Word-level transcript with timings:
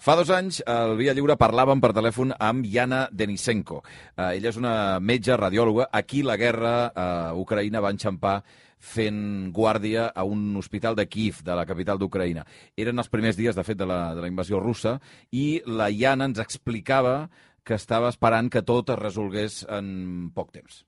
Fa 0.00 0.14
dos 0.16 0.30
anys, 0.32 0.62
al 0.64 0.94
Via 0.96 1.12
Lliure 1.12 1.34
parlàvem 1.36 1.80
per 1.84 1.90
telèfon 1.92 2.30
amb 2.40 2.64
Yana 2.64 3.02
Denisenko. 3.12 3.82
Uh, 4.14 4.30
ella 4.30 4.48
és 4.48 4.56
una 4.56 4.72
metge 5.04 5.36
radiòloga. 5.36 5.90
Aquí 5.92 6.22
la 6.24 6.38
guerra 6.40 6.70
a 6.88 7.04
uh, 7.34 7.40
Ucraïna 7.42 7.82
va 7.84 7.90
enxampar 7.92 8.38
fent 8.80 9.50
guàrdia 9.52 10.06
a 10.08 10.24
un 10.24 10.56
hospital 10.56 10.96
de 10.96 11.04
Kiev, 11.04 11.42
de 11.44 11.52
la 11.52 11.66
capital 11.68 12.00
d'Ucraïna. 12.00 12.46
Eren 12.80 13.04
els 13.04 13.12
primers 13.12 13.36
dies, 13.36 13.52
de 13.52 13.66
fet, 13.66 13.76
de 13.76 13.84
la, 13.84 14.14
de 14.16 14.24
la 14.24 14.32
invasió 14.32 14.62
russa, 14.64 14.96
i 15.36 15.60
la 15.68 15.90
Yana 15.92 16.30
ens 16.32 16.40
explicava 16.40 17.28
que 17.60 17.76
estava 17.76 18.08
esperant 18.08 18.48
que 18.48 18.64
tot 18.64 18.88
es 18.96 19.02
resolgués 19.02 19.66
en 19.68 20.32
poc 20.32 20.48
temps. 20.56 20.80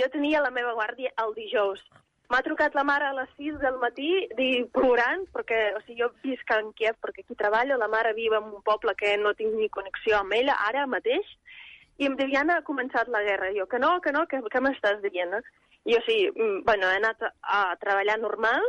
Jo 0.00 0.08
tenia 0.16 0.40
la 0.40 0.54
meva 0.56 0.72
guàrdia 0.80 1.12
el 1.20 1.36
dijous. 1.36 1.84
M'ha 2.32 2.42
trucat 2.42 2.74
la 2.74 2.82
mare 2.82 3.06
a 3.06 3.14
les 3.14 3.28
6 3.38 3.60
del 3.62 3.76
matí 3.78 4.08
di, 4.38 4.48
plorant, 4.74 5.22
perquè 5.34 5.60
o 5.76 5.82
sigui, 5.84 6.00
jo 6.00 6.08
visc 6.24 6.50
en 6.56 6.72
Kiev 6.78 6.96
perquè 7.02 7.22
aquí 7.22 7.36
treballo, 7.38 7.76
la 7.78 7.90
mare 7.92 8.16
viu 8.16 8.34
en 8.34 8.48
un 8.50 8.64
poble 8.66 8.96
que 8.98 9.14
no 9.20 9.34
tinc 9.38 9.54
ni 9.54 9.68
connexió 9.70 10.18
amb 10.18 10.34
ella, 10.34 10.56
ara 10.66 10.88
mateix, 10.90 11.28
i 12.02 12.08
em 12.10 12.16
diu, 12.18 12.34
ha 12.34 12.64
començat 12.66 13.08
la 13.08 13.22
guerra. 13.22 13.52
I 13.52 13.60
jo, 13.60 13.68
que 13.70 13.78
no, 13.78 14.00
que 14.02 14.12
no, 14.12 14.26
que, 14.26 14.42
que 14.42 14.60
m'estàs 14.60 14.98
dient? 15.06 15.38
I 15.86 15.94
jo, 15.94 16.02
sí, 16.08 16.18
mm, 16.34 16.64
bueno, 16.66 16.90
he 16.90 16.98
anat 16.98 17.22
a, 17.22 17.32
a 17.60 17.62
treballar 17.80 18.18
normal, 18.18 18.66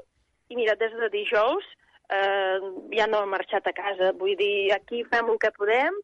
i 0.49 0.55
mira, 0.55 0.77
des 0.79 0.93
de 0.95 1.09
dijous 1.11 1.65
eh, 2.13 2.59
ja 2.93 3.07
no 3.09 3.23
he 3.23 3.31
marxat 3.33 3.67
a 3.67 3.73
casa. 3.73 4.13
Vull 4.21 4.37
dir, 4.39 4.71
aquí 4.75 5.03
fem 5.11 5.33
el 5.33 5.41
que 5.41 5.51
podem, 5.57 5.97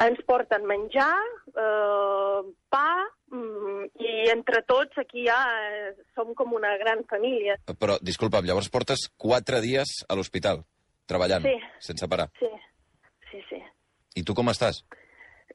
ens 0.00 0.20
porten 0.26 0.64
menjar, 0.68 1.12
eh, 1.52 2.40
pa, 2.72 2.86
mm, 3.30 3.84
i 4.00 4.12
entre 4.32 4.62
tots 4.68 4.96
aquí 5.02 5.26
ja 5.26 5.38
eh, 5.68 5.94
som 6.14 6.34
com 6.34 6.54
una 6.56 6.76
gran 6.80 7.04
família. 7.10 7.56
Però, 7.78 7.98
disculpa'm, 8.00 8.46
llavors 8.48 8.70
portes 8.72 9.08
quatre 9.18 9.60
dies 9.60 10.04
a 10.08 10.16
l'hospital, 10.16 10.64
treballant, 11.06 11.42
Sí. 11.44 11.56
sense 11.80 12.08
parar. 12.08 12.30
Sí, 12.38 12.48
sí, 13.30 13.42
sí. 13.50 13.62
I 14.16 14.24
tu 14.24 14.34
com 14.34 14.48
estàs? 14.48 14.82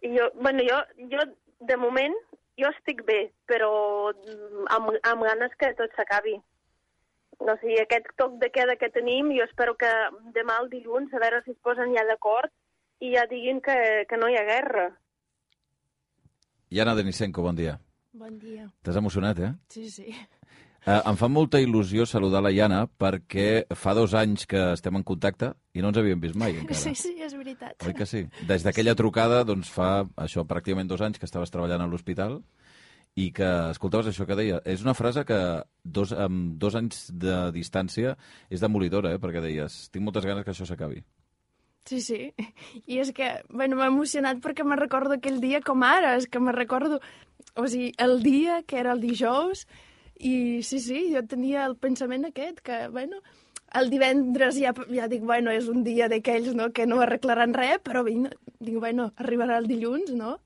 Jo, 0.04 0.30
bueno, 0.35 0.62
jo, 0.63 0.77
jo, 1.12 1.24
de 1.59 1.77
moment, 1.77 2.13
jo 2.57 2.70
estic 2.70 3.02
bé, 3.04 3.32
però 3.48 4.13
mm, 4.13 4.68
amb, 4.70 4.91
amb 5.04 5.24
ganes 5.24 5.52
que 5.57 5.74
tot 5.74 5.90
s'acabi. 5.96 6.35
O 7.40 7.52
sigui, 7.59 7.80
aquest 7.82 8.05
toc 8.15 8.37
de 8.40 8.48
queda 8.49 8.77
que 8.80 8.87
tenim, 8.93 9.34
jo 9.35 9.43
espero 9.43 9.74
que 9.76 9.90
demà 10.37 10.59
el 10.62 10.70
dilluns, 10.70 11.12
a 11.13 11.20
veure 11.20 11.41
si 11.43 11.52
es 11.52 11.57
posen 11.62 11.91
ja 11.98 12.05
d'acord 12.07 12.52
i 13.04 13.12
ja 13.15 13.26
diguin 13.29 13.62
que, 13.63 13.77
que 14.10 14.20
no 14.20 14.29
hi 14.29 14.38
ha 14.40 14.46
guerra. 14.48 14.88
Yana 16.71 16.96
Denisenko, 16.96 17.43
bon 17.46 17.55
dia. 17.55 17.77
Bon 18.15 18.40
dia. 18.40 18.70
T'has 18.84 18.98
emocionat, 18.99 19.40
eh? 19.43 19.52
Sí, 19.70 19.90
sí. 19.91 20.07
Uh, 20.85 20.99
em 21.10 21.18
fa 21.18 21.27
molta 21.27 21.57
il·lusió 21.57 22.05
saludar 22.05 22.43
la 22.46 22.52
Yana 22.54 22.84
perquè 22.85 23.65
fa 23.74 23.96
dos 23.98 24.13
anys 24.13 24.46
que 24.46 24.60
estem 24.76 24.99
en 24.99 25.04
contacte 25.04 25.49
i 25.74 25.82
no 25.82 25.90
ens 25.90 25.98
havíem 25.98 26.21
vist 26.21 26.37
mai 26.37 26.54
encara. 26.60 26.77
Sí, 26.77 26.93
sí, 26.99 27.15
és 27.26 27.34
veritat. 27.34 27.79
Oi 27.90 27.96
que 27.98 28.05
sí? 28.05 28.21
Des 28.46 28.62
d'aquella 28.63 28.93
trucada, 28.96 29.41
doncs 29.49 29.71
fa 29.74 30.05
això 30.21 30.46
pràcticament 30.46 30.91
dos 30.91 31.02
anys 31.02 31.18
que 31.18 31.26
estaves 31.26 31.49
treballant 31.49 31.82
a 31.82 31.90
l'hospital 31.90 32.37
i 33.18 33.32
que 33.34 33.49
escoltaves 33.71 34.12
això 34.12 34.27
que 34.30 34.37
deia. 34.37 34.62
És 34.62 34.85
una 34.85 34.93
frase 34.93 35.26
que 35.26 35.40
dos, 35.84 36.13
amb 36.13 36.54
dos 36.62 36.77
anys 36.77 37.07
de 37.09 37.49
distància 37.55 38.13
és 38.54 38.62
demolidora, 38.62 39.15
eh? 39.15 39.21
perquè 39.24 39.41
deies, 39.41 39.87
tinc 39.90 40.05
moltes 40.05 40.27
ganes 40.27 40.46
que 40.46 40.54
això 40.54 40.70
s'acabi. 40.70 41.02
Sí, 41.86 42.02
sí. 42.02 42.34
I 42.90 43.00
és 43.04 43.12
que, 43.14 43.30
bueno, 43.54 43.78
m'ha 43.78 43.91
emocionat 43.91 44.40
perquè 44.41 44.66
me 44.66 44.78
recordo 44.80 45.16
aquell 45.20 45.38
dia 45.44 45.62
com 45.62 45.84
ara, 45.86 46.16
és 46.18 46.26
que 46.27 46.42
me 46.42 46.54
recordo, 46.55 47.00
o 47.55 47.68
sigui, 47.70 47.92
el 48.02 48.22
dia 48.24 48.64
que 48.66 48.80
era 48.82 48.96
el 48.96 49.04
dijous, 49.04 49.68
i 50.18 50.64
sí, 50.66 50.80
sí, 50.82 51.02
jo 51.14 51.22
tenia 51.30 51.66
el 51.70 51.76
pensament 51.77 52.26
aquest, 52.26 52.64
que, 52.66 52.88
bueno, 52.90 53.22
el 53.77 53.92
divendres 53.94 54.58
ja, 54.58 54.74
ja 54.90 55.10
dic, 55.12 55.22
bueno, 55.27 55.54
és 55.54 55.70
un 55.70 55.84
dia 55.86 56.10
d'aquells, 56.10 56.55
no?, 56.58 56.72
que 56.74 56.88
no 56.90 57.02
arreglaran 57.04 57.54
res, 57.54 57.77
però 57.86 58.02
vinc, 58.08 58.34
dic, 58.58 58.80
bueno, 58.82 59.12
arribarà 59.22 59.60
el 59.62 59.70
dilluns, 59.70 60.10
no?, 60.18 60.40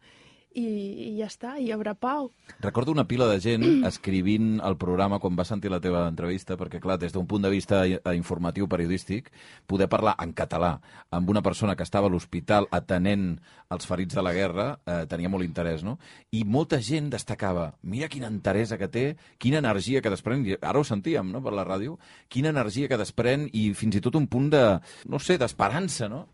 i, 0.58 0.66
i 0.66 1.09
ja 1.19 1.28
està, 1.30 1.53
hi 1.61 1.69
haurà 1.73 1.94
pau. 1.94 2.30
Recordo 2.64 2.92
una 2.92 3.05
pila 3.08 3.28
de 3.30 3.39
gent 3.44 3.66
escrivint 3.89 4.58
el 4.66 4.78
programa 4.81 5.19
quan 5.22 5.38
va 5.38 5.46
sentir 5.47 5.72
la 5.72 5.81
teva 5.84 6.06
entrevista, 6.09 6.57
perquè, 6.59 6.81
clar, 6.81 6.97
des 7.01 7.13
d'un 7.13 7.28
punt 7.29 7.46
de 7.46 7.51
vista 7.53 7.84
eh, 7.85 8.00
informatiu 8.18 8.68
periodístic, 8.72 9.29
poder 9.69 9.90
parlar 9.91 10.16
en 10.24 10.34
català 10.34 10.78
amb 11.16 11.29
una 11.29 11.44
persona 11.46 11.75
que 11.75 11.85
estava 11.85 12.09
a 12.09 12.13
l'hospital 12.13 12.69
atenent 12.75 13.31
els 13.69 13.85
ferits 13.85 14.18
de 14.18 14.25
la 14.25 14.34
guerra 14.34 14.68
eh, 14.85 15.03
tenia 15.09 15.29
molt 15.29 15.46
interès, 15.46 15.84
no? 15.85 15.97
I 16.34 16.44
molta 16.46 16.79
gent 16.81 17.12
destacava, 17.13 17.69
mira 17.84 18.09
quina 18.09 18.29
enteresa 18.31 18.79
que 18.81 18.90
té, 18.90 19.06
quina 19.38 19.62
energia 19.62 20.01
que 20.01 20.12
desprèn, 20.13 20.45
ara 20.62 20.79
ho 20.81 20.88
sentíem, 20.88 21.29
no?, 21.29 21.44
per 21.45 21.53
la 21.53 21.68
ràdio, 21.68 22.00
quina 22.29 22.50
energia 22.50 22.90
que 22.90 22.97
desprèn 22.97 23.47
i 23.53 23.69
fins 23.78 24.00
i 24.00 24.01
tot 24.01 24.18
un 24.18 24.25
punt 24.28 24.50
de, 24.53 24.63
no 25.09 25.22
sé, 25.22 25.38
d'esperança, 25.38 26.09
no? 26.09 26.25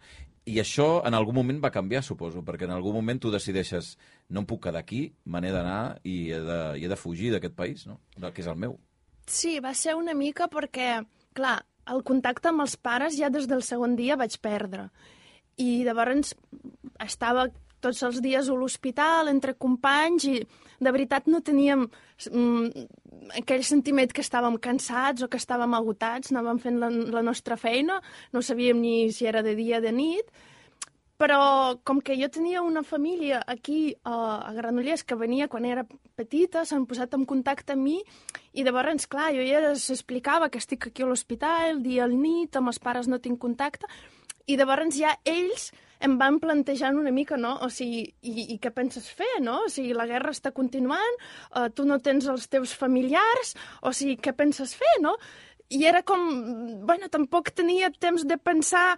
I 0.45 0.59
això 0.61 1.01
en 1.07 1.15
algun 1.17 1.33
moment 1.39 1.59
va 1.63 1.73
canviar, 1.73 2.03
suposo, 2.05 2.43
perquè 2.45 2.67
en 2.67 2.73
algun 2.75 2.93
moment 2.93 3.17
tu 3.21 3.31
decideixes 3.33 3.95
no 4.29 4.43
em 4.43 4.45
puc 4.49 4.61
quedar 4.67 4.83
aquí, 4.83 5.07
me 5.25 5.41
n'he 5.41 5.53
d'anar 5.53 5.97
i 6.05 6.29
he 6.35 6.41
de, 6.45 6.59
i 6.77 6.85
he 6.85 6.91
de 6.91 6.99
fugir 6.99 7.31
d'aquest 7.33 7.55
país, 7.57 7.85
no? 7.89 7.97
Que 8.21 8.43
és 8.43 8.49
el 8.51 8.59
meu. 8.61 8.77
Sí, 9.25 9.57
va 9.59 9.73
ser 9.73 9.95
una 9.97 10.13
mica 10.13 10.45
perquè, 10.51 10.99
clar, 11.33 11.57
el 11.89 12.03
contacte 12.05 12.51
amb 12.51 12.61
els 12.65 12.77
pares 12.77 13.17
ja 13.17 13.31
des 13.33 13.49
del 13.49 13.65
segon 13.65 13.95
dia 13.97 14.17
vaig 14.21 14.37
perdre. 14.41 14.89
I 15.57 15.85
llavors 15.87 16.35
estava 17.01 17.47
tots 17.81 18.01
els 18.05 18.21
dies 18.21 18.49
a 18.49 18.57
l'hospital, 18.57 19.29
entre 19.29 19.57
companys, 19.57 20.25
i 20.29 20.39
de 20.81 20.93
veritat 20.93 21.29
no 21.29 21.41
teníem 21.45 21.85
mm, 21.85 22.85
aquell 23.39 23.63
sentiment 23.63 24.11
que 24.13 24.23
estàvem 24.23 24.57
cansats 24.61 25.25
o 25.25 25.29
que 25.31 25.39
estàvem 25.41 25.73
agotats, 25.77 26.31
anàvem 26.31 26.59
fent 26.61 26.81
la, 26.81 26.89
la 26.89 27.23
nostra 27.25 27.57
feina, 27.57 28.01
no 28.33 28.41
sabíem 28.41 28.81
ni 28.81 29.11
si 29.11 29.25
era 29.25 29.43
de 29.45 29.55
dia 29.57 29.79
o 29.79 29.85
de 29.85 29.93
nit, 29.95 30.29
però 31.17 31.77
com 31.87 32.01
que 32.03 32.17
jo 32.19 32.27
tenia 32.29 32.61
una 32.61 32.83
família 32.83 33.39
aquí 33.47 33.95
uh, 34.03 34.43
a 34.43 34.51
Granollers 34.53 35.05
que 35.07 35.15
venia 35.15 35.47
quan 35.47 35.65
era 35.65 35.85
petita, 36.15 36.65
s'han 36.65 36.85
posat 36.89 37.15
en 37.15 37.23
contacte 37.25 37.73
amb 37.73 37.87
mi 37.87 38.01
i 38.53 38.65
llavors, 38.67 39.07
clar, 39.07 39.31
jo 39.35 39.45
ja 39.47 39.71
s'explicava 39.79 40.49
que 40.51 40.59
estic 40.59 40.89
aquí 40.89 41.03
a 41.03 41.07
l'hospital, 41.07 41.81
dia 41.83 42.03
al 42.03 42.17
nit, 42.19 42.55
amb 42.55 42.73
els 42.73 42.81
pares 42.83 43.07
no 43.07 43.21
tinc 43.23 43.39
contacte, 43.39 43.87
i 44.45 44.59
llavors 44.59 44.99
ja 44.99 45.15
ells 45.23 45.71
em 46.05 46.17
van 46.21 46.39
plantejant 46.43 46.99
una 47.01 47.13
mica, 47.15 47.37
no? 47.41 47.55
O 47.65 47.69
sigui, 47.73 48.03
i, 48.21 48.47
i 48.55 48.59
què 48.61 48.71
penses 48.75 49.07
fer, 49.09 49.31
no? 49.43 49.61
O 49.65 49.71
sigui, 49.71 49.95
la 49.97 50.07
guerra 50.09 50.33
està 50.35 50.53
continuant, 50.55 51.19
uh, 51.51 51.67
tu 51.73 51.87
no 51.89 51.99
tens 52.03 52.29
els 52.31 52.47
teus 52.51 52.75
familiars, 52.77 53.55
o 53.81 53.93
sigui, 53.95 54.19
què 54.21 54.35
penses 54.37 54.75
fer, 54.77 54.95
no? 55.03 55.15
I 55.73 55.87
era 55.89 56.03
com, 56.05 56.21
bueno, 56.85 57.09
tampoc 57.09 57.49
tenia 57.57 57.89
temps 57.89 58.25
de 58.29 58.37
pensar 58.37 58.91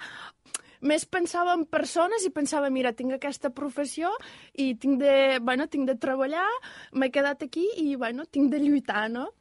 més 0.81 1.07
pensava 1.09 1.55
en 1.57 1.63
persones 1.65 2.25
i 2.27 2.29
pensava, 2.33 2.69
mira, 2.69 2.93
tinc 2.93 3.15
aquesta 3.15 3.49
professió 3.49 4.11
i 4.53 4.75
tinc 4.75 4.99
de, 5.01 5.39
bueno, 5.41 5.65
tinc 5.71 5.87
de 5.89 5.95
treballar, 5.97 6.45
m'he 6.93 7.09
quedat 7.09 7.41
aquí 7.47 7.65
i, 7.81 7.95
bueno, 7.95 8.27
tinc 8.29 8.51
de 8.51 8.61
lluitar, 8.61 9.07
no? 9.09 9.31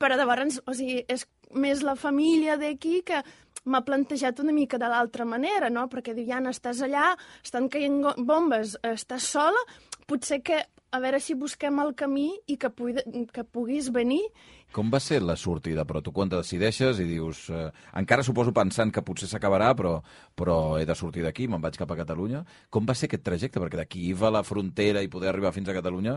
Però 0.00 0.16
llavors, 0.16 0.62
o 0.64 0.72
sigui, 0.72 1.02
és 1.12 1.26
més 1.54 1.82
la 1.86 1.96
família 1.96 2.58
d'aquí 2.60 3.00
que 3.06 3.22
m'ha 3.64 3.80
plantejat 3.84 4.40
una 4.44 4.52
mica 4.52 4.78
de 4.78 4.90
l'altra 4.90 5.24
manera, 5.24 5.70
no? 5.70 5.86
Perquè 5.88 6.14
diu, 6.14 6.26
Jana, 6.28 6.52
estàs 6.52 6.82
allà, 6.84 7.14
estan 7.44 7.70
caient 7.72 8.02
bombes, 8.18 8.76
estàs 8.84 9.30
sola, 9.36 9.60
potser 10.06 10.42
que 10.44 10.60
a 10.94 11.00
veure 11.02 11.18
si 11.18 11.34
busquem 11.34 11.80
el 11.82 11.94
camí 11.98 12.28
i 12.46 12.58
que, 12.60 12.70
pugui, 12.70 13.02
que 13.34 13.42
puguis 13.44 13.88
venir 13.90 14.22
Com 14.74 14.88
va 14.90 14.98
ser 14.98 15.20
la 15.22 15.36
sortida, 15.38 15.84
però 15.86 16.00
tu 16.02 16.10
quan 16.10 16.30
te 16.30 16.40
decideixes 16.40 16.98
i 16.98 17.04
dius... 17.06 17.44
Eh, 17.54 17.68
encara 18.00 18.24
suposo 18.26 18.50
pensant 18.54 18.90
que 18.90 19.04
potser 19.06 19.28
s'acabarà, 19.30 19.68
però, 19.78 19.92
però 20.34 20.56
he 20.80 20.86
de 20.88 20.96
sortir 20.98 21.22
d'aquí, 21.22 21.46
me'n 21.46 21.62
vaig 21.62 21.78
cap 21.78 21.92
a 21.94 21.98
Catalunya. 22.00 22.40
Com 22.74 22.88
va 22.88 22.96
ser 22.98 23.06
aquest 23.06 23.22
trajecte? 23.22 23.62
Perquè 23.62 23.78
d'aquí 23.78 24.08
va 24.18 24.32
la 24.34 24.42
frontera 24.42 25.04
i 25.04 25.10
poder 25.12 25.30
arribar 25.30 25.54
fins 25.54 25.70
a 25.70 25.76
Catalunya, 25.78 26.16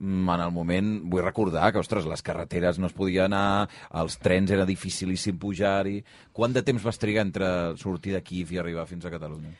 en 0.00 0.40
el 0.40 0.50
moment, 0.52 0.90
vull 1.10 1.24
recordar 1.24 1.70
que, 1.72 1.80
ostres, 1.80 2.08
les 2.08 2.22
carreteres 2.22 2.78
no 2.78 2.90
es 2.90 2.96
podia 2.96 3.24
anar, 3.26 3.68
els 3.96 4.18
trens 4.22 4.50
era 4.52 4.68
dificilíssim 4.68 5.38
pujar-hi... 5.40 6.02
Quant 6.36 6.52
de 6.52 6.60
temps 6.62 6.82
vas 6.84 7.00
trigar 7.00 7.24
entre 7.24 7.46
sortir 7.80 8.12
d'aquí 8.12 8.42
i 8.44 8.58
arribar 8.60 8.84
fins 8.90 9.06
a 9.08 9.12
Catalunya? 9.14 9.54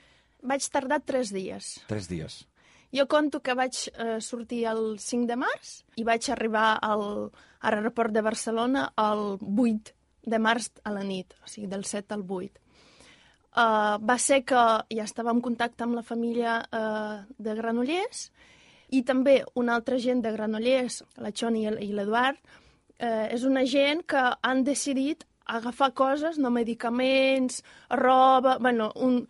vaig 0.47 0.69
tardar 0.71 1.01
tres 1.05 1.33
dies. 1.35 1.77
Tres 1.91 2.09
dies. 2.09 2.45
Jo 2.95 3.07
conto 3.11 3.43
que 3.43 3.55
vaig 3.59 3.77
eh, 3.91 4.21
sortir 4.23 4.65
el 4.71 4.99
5 5.03 5.27
de 5.29 5.37
març 5.41 5.81
i 5.99 6.07
vaig 6.07 6.29
arribar 6.31 6.77
al, 6.83 7.03
a 7.61 7.73
l'aeroport 7.73 8.15
de 8.15 8.23
Barcelona 8.23 8.87
el 9.03 9.25
8 9.43 9.93
de 10.27 10.39
març 10.43 10.71
a 10.87 10.95
la 10.95 11.03
nit, 11.07 11.35
o 11.43 11.51
sigui, 11.51 11.67
del 11.71 11.85
7 11.85 12.15
al 12.15 12.25
8. 12.27 12.63
Uh, 13.57 13.97
va 14.05 14.19
ser 14.21 14.43
que 14.45 14.63
ja 14.93 15.05
estava 15.07 15.33
en 15.33 15.41
contacte 15.41 15.87
amb 15.87 15.97
la 15.97 16.03
família 16.05 16.59
uh, 16.61 17.23
de 17.41 17.55
Granollers 17.57 18.27
i 18.91 19.03
també 19.03 19.41
una 19.55 19.75
altra 19.75 19.99
gent 19.99 20.23
de 20.23 20.33
Granollers, 20.35 21.03
la 21.23 21.33
Xoni 21.33 21.67
i 21.67 21.91
l'Eduard, 21.93 22.39
uh, 23.01 23.27
és 23.31 23.45
una 23.45 23.65
gent 23.67 24.05
que 24.07 24.23
han 24.43 24.63
decidit 24.65 25.27
agafar 25.47 25.93
coses, 25.95 26.39
no 26.39 26.51
medicaments, 26.51 27.63
roba, 27.91 28.59
bueno, 28.59 28.91
un, 28.97 29.21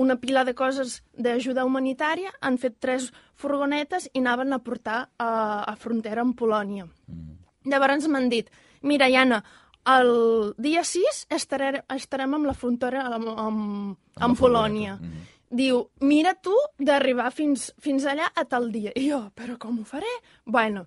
una 0.00 0.16
pila 0.16 0.44
de 0.44 0.54
coses 0.54 1.02
d'ajuda 1.12 1.66
humanitària, 1.68 2.32
han 2.40 2.56
fet 2.58 2.78
tres 2.80 3.10
furgonetes 3.36 4.08
i 4.14 4.22
anaven 4.22 4.56
a 4.56 4.60
portar 4.64 5.00
a, 5.18 5.30
a 5.68 5.76
frontera 5.76 6.24
amb 6.24 6.36
Polònia. 6.38 6.88
Mm. 7.08 7.36
Llavors 7.68 8.08
m'han 8.08 8.30
dit, 8.32 8.48
mira, 8.80 9.08
Iana, 9.12 9.42
el 9.90 10.54
dia 10.60 10.84
6 10.84 11.26
estarem, 11.32 11.82
estarem 11.92 12.36
amb 12.36 12.48
la 12.48 12.54
frontera 12.56 13.04
amb, 13.08 13.28
amb, 13.36 13.98
amb 14.16 14.38
Polònia. 14.38 14.96
Mhm. 15.00 15.28
Diu, 15.50 15.80
mira 16.00 16.34
tu 16.38 16.54
d'arribar 16.78 17.30
fins, 17.34 17.70
fins 17.82 18.04
allà 18.06 18.28
a 18.38 18.44
tal 18.46 18.70
dia. 18.72 18.92
I 18.96 19.08
jo, 19.10 19.20
però 19.34 19.56
com 19.58 19.80
ho 19.80 19.84
faré? 19.84 20.10
Bueno, 20.46 20.86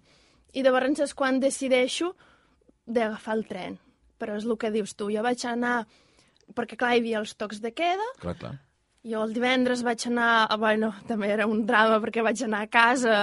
i 0.53 0.63
llavors 0.63 0.99
és 1.03 1.13
quan 1.13 1.39
decideixo 1.43 2.13
d'agafar 2.85 3.35
el 3.37 3.45
tren. 3.49 3.77
Però 4.19 4.37
és 4.39 4.45
el 4.47 4.57
que 4.57 4.71
dius 4.71 4.95
tu, 4.95 5.09
jo 5.11 5.23
vaig 5.25 5.43
anar, 5.49 5.81
perquè 6.55 6.77
clar, 6.79 6.93
hi 6.95 7.01
havia 7.03 7.19
els 7.19 7.35
tocs 7.35 7.59
de 7.63 7.73
queda, 7.75 8.05
Clar, 8.21 8.35
clar. 8.39 8.53
jo 9.03 9.23
el 9.25 9.33
divendres 9.35 9.83
vaig 9.83 10.05
anar, 10.07 10.47
bueno, 10.59 10.93
també 11.09 11.27
era 11.33 11.47
un 11.49 11.65
drama 11.67 11.99
perquè 12.03 12.23
vaig 12.23 12.43
anar 12.45 12.61
a 12.63 12.71
casa, 12.71 13.17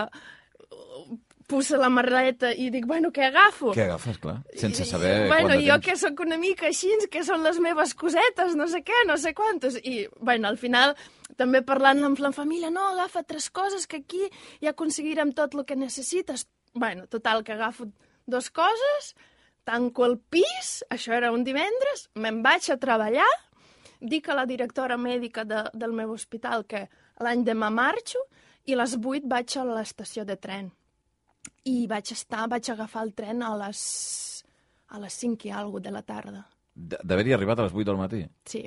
puse 1.50 1.78
la 1.80 1.90
marreta 1.90 2.52
i 2.54 2.68
dic, 2.70 2.86
bueno, 2.86 3.10
què 3.14 3.26
agafo? 3.26 3.72
Què 3.74 3.88
agafes, 3.88 4.20
clar? 4.22 4.36
Sense 4.58 4.86
saber 4.86 5.14
I, 5.24 5.28
bueno, 5.30 5.56
jo 5.58 5.74
temps. 5.74 5.86
que 5.88 5.96
sóc 5.98 6.22
una 6.22 6.38
mica 6.38 6.68
així, 6.70 6.92
que 7.10 7.24
són 7.26 7.42
les 7.46 7.58
meves 7.62 7.96
cosetes, 7.98 8.54
no 8.58 8.68
sé 8.70 8.84
què, 8.86 9.02
no 9.08 9.18
sé 9.18 9.34
quantes. 9.34 9.80
I, 9.82 10.04
bueno, 10.20 10.48
al 10.48 10.60
final, 10.62 10.94
també 11.40 11.64
parlant 11.66 12.04
amb 12.06 12.22
la 12.22 12.30
família, 12.36 12.70
no, 12.70 12.86
agafa 12.94 13.24
tres 13.26 13.50
coses 13.50 13.88
que 13.90 14.04
aquí 14.04 14.22
ja 14.62 14.72
aconseguirem 14.74 15.34
tot 15.34 15.58
el 15.58 15.66
que 15.66 15.78
necessites. 15.78 16.46
Bueno, 16.72 17.08
total, 17.10 17.42
que 17.42 17.56
agafo 17.58 17.90
dos 18.30 18.50
coses, 18.54 19.14
tanco 19.66 20.06
el 20.06 20.18
pis, 20.18 20.84
això 20.90 21.16
era 21.16 21.32
un 21.34 21.44
divendres, 21.44 22.08
me'n 22.14 22.44
vaig 22.46 22.70
a 22.70 22.78
treballar, 22.80 23.30
dic 24.00 24.28
a 24.28 24.38
la 24.38 24.46
directora 24.48 24.96
mèdica 24.96 25.44
de, 25.44 25.64
del 25.74 25.92
meu 25.92 26.14
hospital 26.14 26.64
que 26.64 26.86
l'any 27.20 27.44
demà 27.44 27.68
marxo 27.74 28.22
i 28.64 28.76
a 28.76 28.80
les 28.80 28.96
8 28.96 29.26
vaig 29.28 29.56
a 29.58 29.66
l'estació 29.66 30.24
de 30.24 30.38
tren. 30.40 30.70
I 31.68 31.86
vaig 31.90 32.12
estar, 32.14 32.46
vaig 32.48 32.70
agafar 32.72 33.04
el 33.04 33.14
tren 33.16 33.42
a 33.44 33.54
les, 33.66 33.80
a 34.88 35.00
les 35.02 35.18
5 35.24 35.48
i 35.48 35.52
alguna 35.52 35.88
de 35.88 35.94
la 35.96 36.02
tarda. 36.02 36.44
D'haver-hi 36.74 37.34
arribat 37.36 37.60
a 37.60 37.68
les 37.68 37.74
8 37.76 37.90
del 37.90 38.00
matí? 38.00 38.22
Sí. 38.48 38.64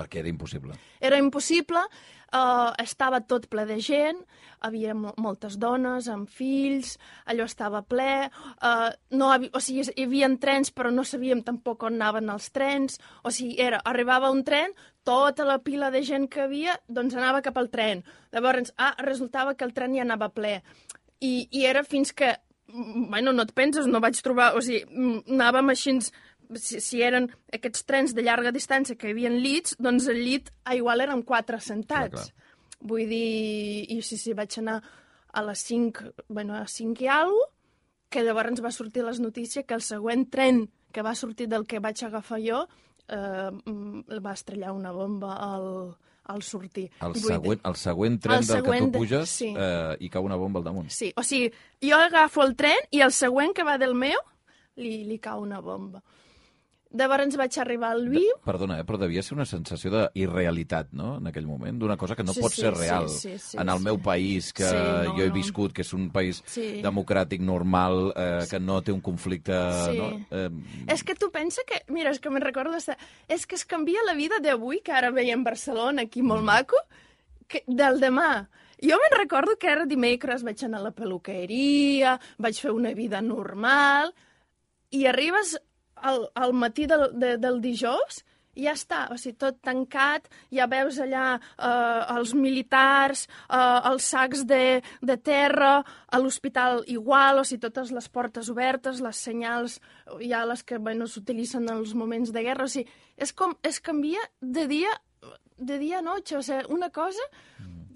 Perquè 0.00 0.22
era 0.22 0.30
impossible. 0.30 0.76
Era 1.02 1.18
impossible, 1.20 1.82
uh, 2.32 2.70
estava 2.80 3.20
tot 3.20 3.48
ple 3.52 3.66
de 3.68 3.76
gent, 3.84 4.22
havia 4.64 4.94
mo 4.96 5.12
moltes 5.20 5.58
dones 5.60 6.08
amb 6.08 6.30
fills, 6.30 6.94
allò 7.28 7.44
estava 7.44 7.82
ple, 7.82 8.30
uh, 8.30 8.88
no 9.18 9.32
havi 9.34 9.50
o 9.52 9.60
sigui, 9.60 9.84
hi 9.90 10.06
havia 10.06 10.30
trens 10.40 10.72
però 10.72 10.92
no 10.94 11.04
sabíem 11.04 11.42
tampoc 11.44 11.84
on 11.88 11.98
anaven 11.98 12.30
els 12.32 12.48
trens, 12.54 13.00
o 13.24 13.34
sigui, 13.34 13.58
era, 13.60 13.82
arribava 13.84 14.30
un 14.32 14.44
tren, 14.46 14.72
tota 15.04 15.44
la 15.48 15.58
pila 15.64 15.90
de 15.90 16.04
gent 16.06 16.28
que 16.32 16.46
havia, 16.46 16.78
doncs 16.88 17.16
anava 17.18 17.42
cap 17.42 17.58
al 17.58 17.68
tren. 17.72 18.04
Llavors, 18.32 18.72
ah, 18.78 18.94
resultava 19.04 19.56
que 19.56 19.66
el 19.66 19.74
tren 19.76 19.96
ja 19.96 20.06
anava 20.06 20.30
ple. 20.32 20.60
I, 21.20 21.48
i 21.52 21.66
era 21.68 21.84
fins 21.84 22.14
que, 22.16 22.32
bueno, 22.66 23.32
no 23.32 23.44
et 23.44 23.54
penses, 23.56 23.86
no 23.86 24.00
vaig 24.00 24.20
trobar, 24.24 24.54
o 24.56 24.62
sigui, 24.64 24.82
anàvem 25.28 25.72
així, 25.74 25.98
si, 26.56 26.80
si 26.80 27.02
eren 27.04 27.28
aquests 27.52 27.84
trens 27.88 28.16
de 28.16 28.24
llarga 28.24 28.54
distància 28.54 28.96
que 28.96 29.10
hi 29.10 29.14
havia 29.14 29.32
llits, 29.34 29.76
doncs 29.78 30.08
el 30.10 30.22
llit 30.24 30.50
a 30.64 30.76
igual 30.78 31.04
eren 31.04 31.22
quatre 31.26 31.60
sentats. 31.60 32.30
Clar, 32.30 32.32
clar. 32.32 32.78
Vull 32.90 33.10
dir, 33.10 33.86
i 33.92 34.00
sí, 34.00 34.16
sí, 34.16 34.32
vaig 34.32 34.56
anar 34.62 34.80
a 35.36 35.42
les 35.44 35.62
5, 35.68 36.14
bueno, 36.32 36.56
a 36.56 36.66
5 36.66 37.04
i 37.04 37.10
alguna 37.12 37.50
que 38.10 38.24
llavors 38.26 38.60
va 38.64 38.72
sortir 38.74 39.04
les 39.06 39.20
notícies 39.22 39.64
que 39.64 39.76
el 39.78 39.84
següent 39.86 40.26
tren 40.34 40.64
que 40.90 41.04
va 41.06 41.14
sortir 41.14 41.46
del 41.48 41.66
que 41.70 41.78
vaig 41.78 42.02
agafar 42.02 42.40
jo 42.42 42.64
eh, 43.06 43.50
va 44.26 44.34
estrellar 44.34 44.72
una 44.74 44.90
bomba 44.92 45.36
al, 45.38 45.68
al 46.24 46.42
sortir. 46.42 46.90
El 47.00 47.14
següent, 47.16 47.60
el 47.64 47.74
següent 47.76 48.20
tren 48.20 48.38
El 48.38 48.46
del 48.46 48.56
que 48.56 48.62
següent 48.62 48.84
tu 48.84 48.90
de- 48.92 48.98
puges 48.98 49.28
sí. 49.30 49.54
eh, 49.56 49.96
i 50.00 50.08
cau 50.10 50.24
una 50.24 50.36
bomba 50.36 50.60
al 50.60 50.64
damunt. 50.64 50.88
Sí, 50.90 51.12
o 51.16 51.22
sigui, 51.22 51.50
jo 51.82 51.96
agafo 51.96 52.42
el 52.44 52.54
tren 52.56 52.78
i 52.90 53.00
el 53.00 53.12
següent 53.12 53.52
que 53.54 53.62
va 53.64 53.78
del 53.78 53.94
meu 53.94 54.18
li, 54.76 55.04
li 55.04 55.18
cau 55.18 55.42
una 55.42 55.60
bomba. 55.60 56.02
Llavors 56.90 57.36
vaig 57.38 57.54
arribar 57.62 57.92
al 57.94 58.08
Viu, 58.10 58.32
Perdona, 58.42 58.80
eh, 58.80 58.84
però 58.84 58.98
devia 58.98 59.22
ser 59.22 59.36
una 59.36 59.44
sensació 59.46 59.92
d'irrealitat, 59.94 60.88
no?, 60.98 61.18
en 61.20 61.28
aquell 61.30 61.46
moment, 61.46 61.76
d'una 61.78 61.94
cosa 61.96 62.16
que 62.18 62.24
no 62.26 62.32
Sí, 62.34 62.40
pot 62.42 62.50
sí, 62.50 62.62
ser 62.64 62.72
sí, 62.74 62.80
real. 62.80 63.08
sí, 63.08 63.34
sí, 63.38 63.56
en 63.62 63.68
el 63.70 63.78
sí. 63.78 63.84
meu 63.84 64.00
país, 64.02 64.48
que 64.52 64.64
Sí, 64.66 64.74
no, 64.74 65.12
jo 65.14 65.22
he 65.22 65.30
viscut, 65.30 65.72
que 65.72 65.82
és 65.86 65.92
un 65.94 66.08
país 66.10 66.42
Sí. 66.50 66.80
democràtic, 66.82 67.40
normal, 67.46 68.12
eh, 68.16 68.46
que 68.50 68.58
no 68.58 68.80
té 68.82 68.90
un 68.90 69.00
conflicte... 69.00 69.54
Sí. 69.86 69.98
No? 69.98 70.08
Eh, 70.34 70.50
És 70.88 71.04
que 71.04 71.14
tu 71.14 71.30
pensa 71.30 71.62
que... 71.64 71.78
Mira, 71.94 72.10
és 72.10 72.18
que 72.18 72.28
me'n 72.28 72.42
recordo... 72.42 72.72
De... 72.74 72.96
És 73.28 73.46
que 73.46 73.54
es 73.54 73.64
canvia 73.64 74.02
la 74.08 74.14
vida 74.18 74.40
d'avui, 74.42 74.80
que 74.82 74.90
ara 74.90 75.12
veiem 75.14 75.44
Barcelona, 75.46 76.02
aquí 76.10 76.22
molt 76.26 76.42
maco, 76.42 76.76
que 77.46 77.62
del 77.68 78.00
demà. 78.02 78.48
Jo 78.82 78.98
me'n 78.98 79.14
recordo 79.18 79.54
que 79.60 79.68
ara 79.70 79.86
dimecres 79.86 80.42
vaig 80.42 80.58
anar 80.66 80.80
a 80.80 80.88
la 80.88 80.90
peluqueria, 80.96 82.18
vaig 82.38 82.58
fer 82.58 82.72
una 82.74 82.94
vida 82.98 83.20
normal, 83.22 84.10
i 84.90 85.04
arribes 85.06 85.54
al, 86.02 86.28
al 86.34 86.52
matí 86.52 86.86
del, 86.90 87.10
de, 87.18 87.36
del 87.38 87.60
dijous 87.60 88.24
ja 88.58 88.72
està, 88.74 89.04
o 89.12 89.16
sigui, 89.20 89.36
tot 89.38 89.60
tancat, 89.64 90.26
ja 90.52 90.66
veus 90.70 90.98
allà 91.02 91.24
eh, 91.38 92.00
els 92.16 92.32
militars, 92.34 93.26
eh, 93.46 93.78
els 93.90 94.08
sacs 94.10 94.44
de, 94.48 94.80
de 95.02 95.16
terra, 95.16 95.80
a 96.10 96.20
l'hospital 96.20 96.82
igual, 96.90 97.40
o 97.40 97.46
sigui, 97.46 97.62
totes 97.66 97.92
les 97.94 98.08
portes 98.12 98.50
obertes, 98.52 99.02
les 99.04 99.22
senyals, 99.28 99.78
ja 100.20 100.44
les 100.48 100.64
que 100.66 100.80
bueno, 100.82 101.06
s'utilitzen 101.06 101.68
en 101.68 101.76
els 101.78 101.94
moments 101.94 102.34
de 102.34 102.44
guerra, 102.46 102.66
o 102.66 102.72
sigui, 102.72 102.90
és 103.16 103.32
com, 103.36 103.54
es 103.62 103.80
canvia 103.80 104.22
de 104.40 104.66
dia, 104.70 104.92
de 105.56 105.78
dia 105.78 106.00
a 106.00 106.04
noche, 106.04 106.36
o 106.36 106.42
sigui, 106.42 106.66
una 106.74 106.90
cosa 106.90 107.22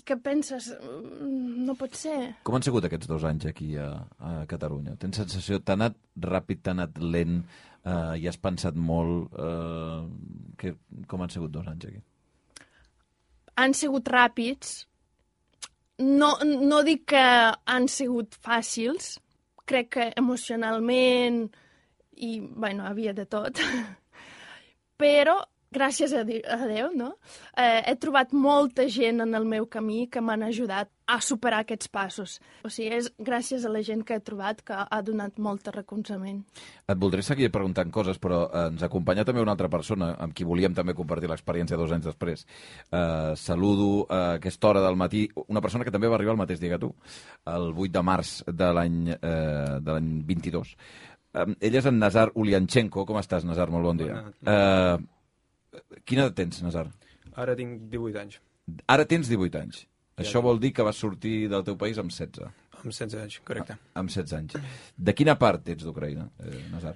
que 0.05 0.19
penses, 0.21 0.67
"Mm, 0.69 1.65
no 1.65 1.75
pot 1.75 1.95
ser. 1.97 2.37
Com 2.45 2.55
han 2.55 2.63
sigut 2.63 2.85
aquests 2.85 3.09
dos 3.09 3.25
anys 3.25 3.47
aquí 3.47 3.75
a, 3.81 4.05
a 4.21 4.45
Catalunya? 4.47 4.97
Tens 5.01 5.17
sensació, 5.17 5.61
t'ha 5.61 5.73
anat 5.73 5.97
ràpid, 6.21 6.61
t'ha 6.61 6.75
anat 6.77 6.99
lent, 6.99 7.47
i 7.85 8.27
has 8.29 8.41
pensat 8.41 8.77
molt... 8.81 9.35
Eh, 9.37 10.03
que, 10.59 10.77
com 11.11 11.21
han 11.21 11.33
sigut 11.33 11.53
dos 11.53 11.67
anys 11.69 11.89
aquí? 11.91 12.03
han 13.57 13.75
sigut 13.75 14.09
ràpids. 14.11 14.85
No, 16.03 16.33
no 16.43 16.83
dic 16.87 17.07
que 17.15 17.25
han 17.71 17.89
sigut 17.89 18.37
fàcils. 18.43 19.19
Crec 19.65 19.91
que 19.97 20.09
emocionalment 20.21 21.45
i, 22.17 22.41
bueno, 22.41 22.85
havia 22.89 23.15
de 23.17 23.27
tot. 23.31 23.63
Però, 25.01 25.39
gràcies 25.75 26.15
a, 26.15 26.23
a 26.25 26.59
Déu, 26.71 26.93
no? 26.97 27.15
Eh, 27.57 27.83
he 27.91 27.95
trobat 28.01 28.33
molta 28.33 28.87
gent 28.91 29.23
en 29.25 29.35
el 29.35 29.47
meu 29.49 29.67
camí 29.71 30.07
que 30.11 30.23
m'han 30.25 30.47
ajudat 30.47 30.91
a 31.05 31.19
superar 31.21 31.61
aquests 31.65 31.91
passos. 31.93 32.39
O 32.65 32.71
sigui, 32.73 32.95
és 32.97 33.11
gràcies 33.21 33.65
a 33.67 33.73
la 33.73 33.83
gent 33.85 34.05
que 34.07 34.17
he 34.17 34.23
trobat 34.25 34.63
que 34.65 34.77
ha 34.87 35.01
donat 35.05 35.37
molt 35.43 35.67
de 35.67 35.75
recolzament. 35.75 36.41
Et 36.89 37.01
voldré 37.01 37.25
seguir 37.27 37.51
preguntant 37.53 37.91
coses, 37.93 38.21
però 38.23 38.45
eh, 38.47 38.67
ens 38.71 38.85
acompanya 38.87 39.27
també 39.29 39.45
una 39.45 39.53
altra 39.57 39.69
persona 39.73 40.15
amb 40.25 40.37
qui 40.37 40.47
volíem 40.49 40.77
també 40.77 40.97
compartir 40.97 41.29
l'experiència 41.31 41.79
dos 41.81 41.93
anys 41.93 42.09
després. 42.09 42.47
Eh, 42.89 43.33
saludo 43.37 44.07
a 44.09 44.23
aquesta 44.39 44.71
hora 44.71 44.85
del 44.85 44.97
matí 45.01 45.27
una 45.49 45.61
persona 45.65 45.85
que 45.85 45.93
també 45.95 46.09
va 46.09 46.17
arribar 46.21 46.37
el 46.39 46.41
mateix 46.41 46.63
dia 46.63 46.77
que 46.77 46.83
tu, 46.87 46.95
el 47.51 47.73
8 47.73 47.91
de 47.99 48.05
març 48.05 48.37
de 48.49 48.71
l'any 48.79 49.01
eh, 49.15 49.81
de 49.81 49.91
l'any 49.91 50.15
22. 50.25 50.77
Eh, 51.35 51.49
ell 51.69 51.81
és 51.81 51.91
en 51.91 51.99
Nazar 51.99 52.31
Ulianchenko. 52.39 53.05
Com 53.09 53.19
estàs, 53.21 53.45
Nazar? 53.45 53.69
Molt 53.75 53.91
bon 53.91 54.01
dia. 54.01 54.23
Eh, 54.41 54.97
quina 56.05 56.27
edat 56.27 56.35
tens, 56.35 56.63
Nazar? 56.63 56.89
Ara 57.35 57.57
tinc 57.59 57.89
18 57.91 58.21
anys, 58.21 58.41
Ara 58.89 59.05
tens 59.05 59.29
18 59.29 59.61
anys. 59.61 59.85
Ja, 60.15 60.23
Això 60.23 60.41
vol 60.45 60.61
dir 60.63 60.73
que 60.73 60.85
vas 60.87 61.01
sortir 61.01 61.49
del 61.51 61.65
teu 61.67 61.77
país 61.77 61.99
amb 61.99 62.13
16. 62.13 62.51
amb 62.85 62.93
16 62.93 63.23
anys, 63.23 63.41
correcte. 63.49 63.77
Amb 63.95 64.13
16 64.13 64.33
anys. 64.39 64.57
De 64.97 65.15
quina 65.17 65.35
part 65.41 65.69
ets 65.69 65.85
d'Ucraïna, 65.85 66.29
eh, 66.45 66.63
Nazar? 66.73 66.95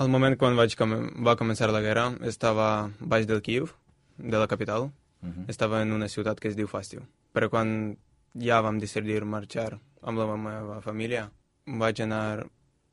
Al 0.00 0.08
moment 0.08 0.36
quan 0.38 0.56
vaig 0.56 0.76
com 0.76 0.94
va 1.26 1.36
començar 1.36 1.70
la 1.70 1.82
guerra, 1.84 2.06
estava 2.22 2.90
baix 3.00 3.26
del 3.26 3.42
Kiev, 3.42 3.74
de 4.18 4.38
la 4.38 4.46
capital. 4.46 4.90
Uh 5.22 5.28
-huh. 5.28 5.44
Estava 5.48 5.82
en 5.82 5.92
una 5.92 6.08
ciutat 6.08 6.40
que 6.40 6.48
es 6.48 6.56
diu 6.56 6.66
Fastiu. 6.66 7.02
Però 7.34 7.48
quan 7.50 7.96
ja 8.34 8.60
vam 8.60 8.78
decidir 8.78 9.24
marxar 9.24 9.78
amb 10.02 10.18
la 10.18 10.36
meva 10.36 10.80
família, 10.80 11.30
vaig 11.66 12.00
anar 12.00 12.46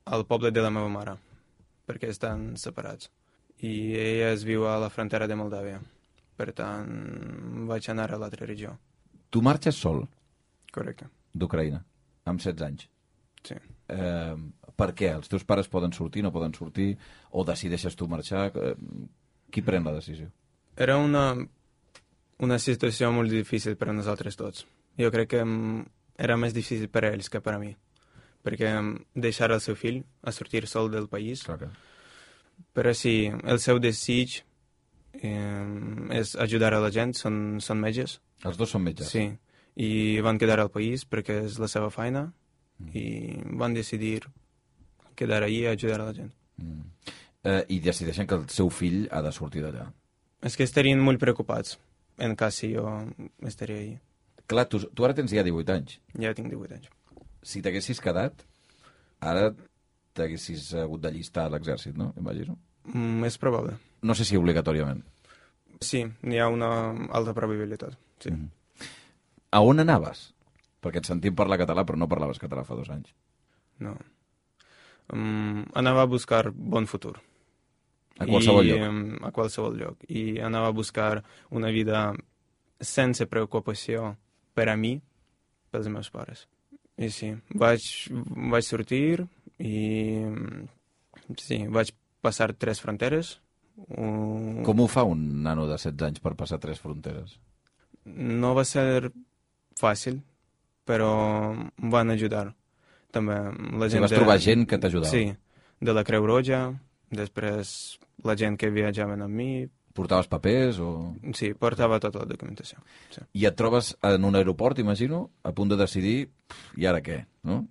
al 0.06 0.26
poble 0.26 0.52
de 0.52 0.62
la 0.62 0.70
meva 0.70 0.90
mare, 0.90 1.18
perquè 1.88 2.10
estan 2.10 2.58
separats. 2.58 3.10
I 3.66 3.72
ella 3.98 4.32
es 4.34 4.44
viu 4.46 4.68
a 4.70 4.78
la 4.80 4.90
frontera 4.94 5.28
de 5.28 5.36
Moldàvia. 5.36 5.80
Per 6.38 6.52
tant, 6.54 6.92
vaig 7.70 7.88
anar 7.90 8.12
a 8.14 8.20
l'altra 8.22 8.46
regió. 8.46 8.76
Tu 9.30 9.42
marxes 9.42 9.76
sol 9.76 10.04
Correcte, 10.72 11.08
d'Ucraïna, 11.34 11.82
amb 12.26 12.40
16 12.40 12.62
anys. 12.68 12.88
sí. 13.44 13.56
Eh, 13.90 14.36
per 14.78 14.92
què? 14.94 15.14
Els 15.16 15.30
teus 15.32 15.44
pares 15.48 15.70
poden 15.72 15.94
sortir, 15.96 16.22
no 16.22 16.30
poden 16.32 16.54
sortir? 16.54 16.98
O 17.32 17.44
decideixes 17.48 17.96
tu 17.96 18.06
marxar? 18.08 18.52
Eh, 18.54 18.76
qui 19.50 19.64
pren 19.64 19.84
la 19.88 19.94
decisió? 19.96 20.28
Era 20.76 20.98
una, 20.98 21.34
una 22.38 22.60
situació 22.60 23.10
molt 23.12 23.32
difícil 23.32 23.78
per 23.78 23.90
a 23.90 23.94
nosaltres 23.94 24.36
tots. 24.38 24.68
Jo 25.00 25.10
crec 25.10 25.32
que 25.32 25.42
era 26.18 26.38
més 26.38 26.54
difícil 26.54 26.90
per 26.90 27.06
a 27.06 27.14
ells 27.16 27.30
que 27.30 27.42
per 27.42 27.56
a 27.56 27.60
mi. 27.64 27.72
Perquè 28.44 28.76
deixar 29.16 29.50
el 29.56 29.62
seu 29.62 29.76
fill 29.76 30.04
a 30.22 30.32
sortir 30.32 30.68
sol 30.68 30.92
del 30.92 31.08
país, 31.10 31.42
Clar 31.48 31.58
que... 31.64 31.72
però 32.74 32.94
sí, 32.94 33.32
el 33.44 33.60
seu 33.60 33.80
desig 33.80 34.42
eh, 35.22 35.66
és 36.18 36.36
ajudar 36.36 36.74
a 36.74 36.82
la 36.84 36.92
gent, 36.94 37.14
són, 37.18 37.60
són 37.64 37.80
metges, 37.82 38.20
Els 38.46 38.58
dos 38.58 38.70
són 38.70 38.84
metges. 38.86 39.10
sí, 39.10 39.30
i 39.78 40.20
van 40.26 40.38
quedar 40.42 40.60
al 40.60 40.72
país 40.74 41.06
perquè 41.06 41.44
és 41.46 41.60
la 41.62 41.68
seva 41.70 41.90
feina 41.94 42.32
i 42.94 43.38
van 43.58 43.74
decidir 43.74 44.22
quedar 45.18 45.44
allí 45.44 45.66
a 45.66 45.72
ajudar 45.72 46.02
a 46.02 46.06
la 46.10 46.14
gent. 46.14 46.32
Mm. 46.58 46.82
Eh, 47.44 47.64
I 47.70 47.80
decideixen 47.80 48.28
que 48.28 48.36
el 48.36 48.48
seu 48.50 48.70
fill 48.70 49.08
ha 49.12 49.22
de 49.22 49.32
sortir 49.32 49.64
d'allà. 49.66 49.88
És 50.46 50.58
que 50.58 50.66
estarien 50.66 51.00
molt 51.02 51.20
preocupats, 51.22 51.78
en 52.18 52.36
cas 52.36 52.56
si 52.62 52.74
jo 52.74 52.86
estaria 53.42 53.78
ahí. 53.78 53.96
Clar, 54.48 54.68
tu, 54.70 54.80
tu 54.94 55.06
ara 55.06 55.16
tens 55.18 55.34
ja 55.34 55.44
18 55.46 55.74
anys. 55.74 55.98
Ja 56.22 56.34
tinc 56.38 56.50
18 56.54 56.78
anys. 56.78 56.90
Si 57.44 57.62
t'haguessis 57.62 58.02
quedat, 58.04 58.46
ara 59.22 59.52
t'haguessis 60.18 60.72
hagut 60.82 61.04
d'allistar 61.04 61.48
a 61.48 61.54
l'exèrcit, 61.54 61.96
no? 61.98 62.12
Imagino. 62.20 62.58
Mm, 62.94 63.26
és 63.28 63.38
probable. 63.42 63.78
No 64.02 64.16
sé 64.18 64.26
si 64.28 64.40
obligatòriament. 64.40 65.04
Sí, 65.84 66.04
n'hi 66.26 66.40
ha 66.42 66.50
una 66.50 66.70
alta 67.14 67.36
probabilitat. 67.38 67.98
Sí. 68.24 68.34
Mm. 68.34 68.50
A 69.54 69.62
on 69.64 69.84
anaves? 69.84 70.28
Perquè 70.84 71.02
et 71.02 71.10
sentim 71.10 71.36
parlar 71.38 71.60
català, 71.62 71.86
però 71.86 72.00
no 72.00 72.10
parlaves 72.10 72.42
català 72.42 72.66
fa 72.66 72.78
dos 72.78 72.90
anys. 72.94 73.14
No. 73.84 73.96
Um, 75.14 75.64
anava 75.78 76.04
a 76.04 76.10
buscar 76.10 76.50
bon 76.52 76.88
futur. 76.90 77.16
A 78.18 78.26
qualsevol 78.26 78.66
I, 78.66 78.74
lloc. 78.74 79.24
A 79.24 79.32
qualsevol 79.32 79.78
lloc. 79.78 80.06
I 80.10 80.40
anava 80.44 80.72
a 80.72 80.76
buscar 80.76 81.24
una 81.54 81.72
vida 81.74 82.12
sense 82.82 83.26
preocupació 83.30 84.16
per 84.58 84.68
a 84.70 84.78
mi, 84.78 84.98
pels 85.72 85.90
meus 85.94 86.10
pares. 86.14 86.48
I 86.98 87.12
sí, 87.14 87.30
vaig, 87.54 87.84
vaig 88.50 88.66
sortir 88.66 89.28
i 89.60 90.26
sí, 91.42 91.64
vaig 91.68 91.92
passar 92.22 92.54
tres 92.54 92.82
fronteres. 92.84 93.38
Un... 93.94 94.64
Com 94.66 94.80
ho 94.82 94.88
fa 94.90 95.04
un 95.06 95.44
nano 95.46 95.68
de 95.68 95.76
16 95.78 96.08
anys 96.10 96.20
per 96.24 96.34
passar 96.40 96.58
tres 96.60 96.80
fronteres? 96.82 97.38
No 98.06 98.54
va 98.58 98.64
ser 98.66 99.12
fàcil, 99.78 100.22
però 100.88 101.12
em 101.54 101.92
van 101.94 102.10
ajudar. 102.16 102.48
També 103.14 103.36
la 103.38 103.88
Si 103.88 103.94
gent 103.98 104.04
vas 104.06 104.12
de- 104.12 104.18
trobar 104.20 104.40
gent 104.42 104.66
que 104.68 104.78
t'ajudava. 104.82 105.12
Sí, 105.12 105.30
de 105.80 105.94
la 105.94 106.04
Creu 106.04 106.26
Roja, 106.26 106.62
després 107.14 108.00
la 108.26 108.36
gent 108.36 108.58
que 108.58 108.70
viatjaven 108.74 109.22
amb 109.22 109.34
mi, 109.36 109.52
Portaves 109.98 110.28
papers 110.30 110.78
o... 110.78 111.16
sí, 111.34 111.56
portava 111.58 111.98
tota 112.00 112.20
la 112.22 112.26
documentació. 112.30 112.78
Sí. 113.10 113.22
I 113.34 113.48
et 113.50 113.56
trobes 113.58 113.96
en 114.06 114.26
un 114.28 114.36
aeroport, 114.38 114.78
imagino, 114.78 115.32
a 115.42 115.50
punt 115.58 115.72
de 115.72 115.76
decidir, 115.80 116.28
"Pf, 116.30 116.78
i 116.78 116.86
ara 116.86 117.00
què, 117.02 117.24
no? 117.50 117.64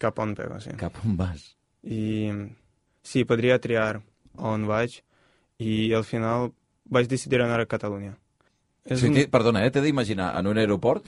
Cap 0.00 0.18
on 0.22 0.34
pego, 0.34 0.58
sí. 0.64 0.72
Cap 0.80 0.96
on 1.04 1.16
vas? 1.18 1.42
I 1.84 2.30
sí, 3.04 3.24
podria 3.28 3.58
triar 3.60 4.00
on 4.36 4.66
vaig 4.68 5.00
i 5.60 5.92
al 5.96 6.04
final 6.08 6.50
vaig 6.90 7.08
decidir 7.10 7.42
anar 7.44 7.60
a 7.60 7.68
Catalunya. 7.68 8.14
És 8.84 9.00
Sí, 9.02 9.10
un-. 9.10 9.18
Perdona, 9.30 9.64
eh? 9.66 9.70
t'he 9.70 9.82
d'imaginar 9.84 10.32
en 10.40 10.48
un 10.48 10.58
aeroport 10.58 11.04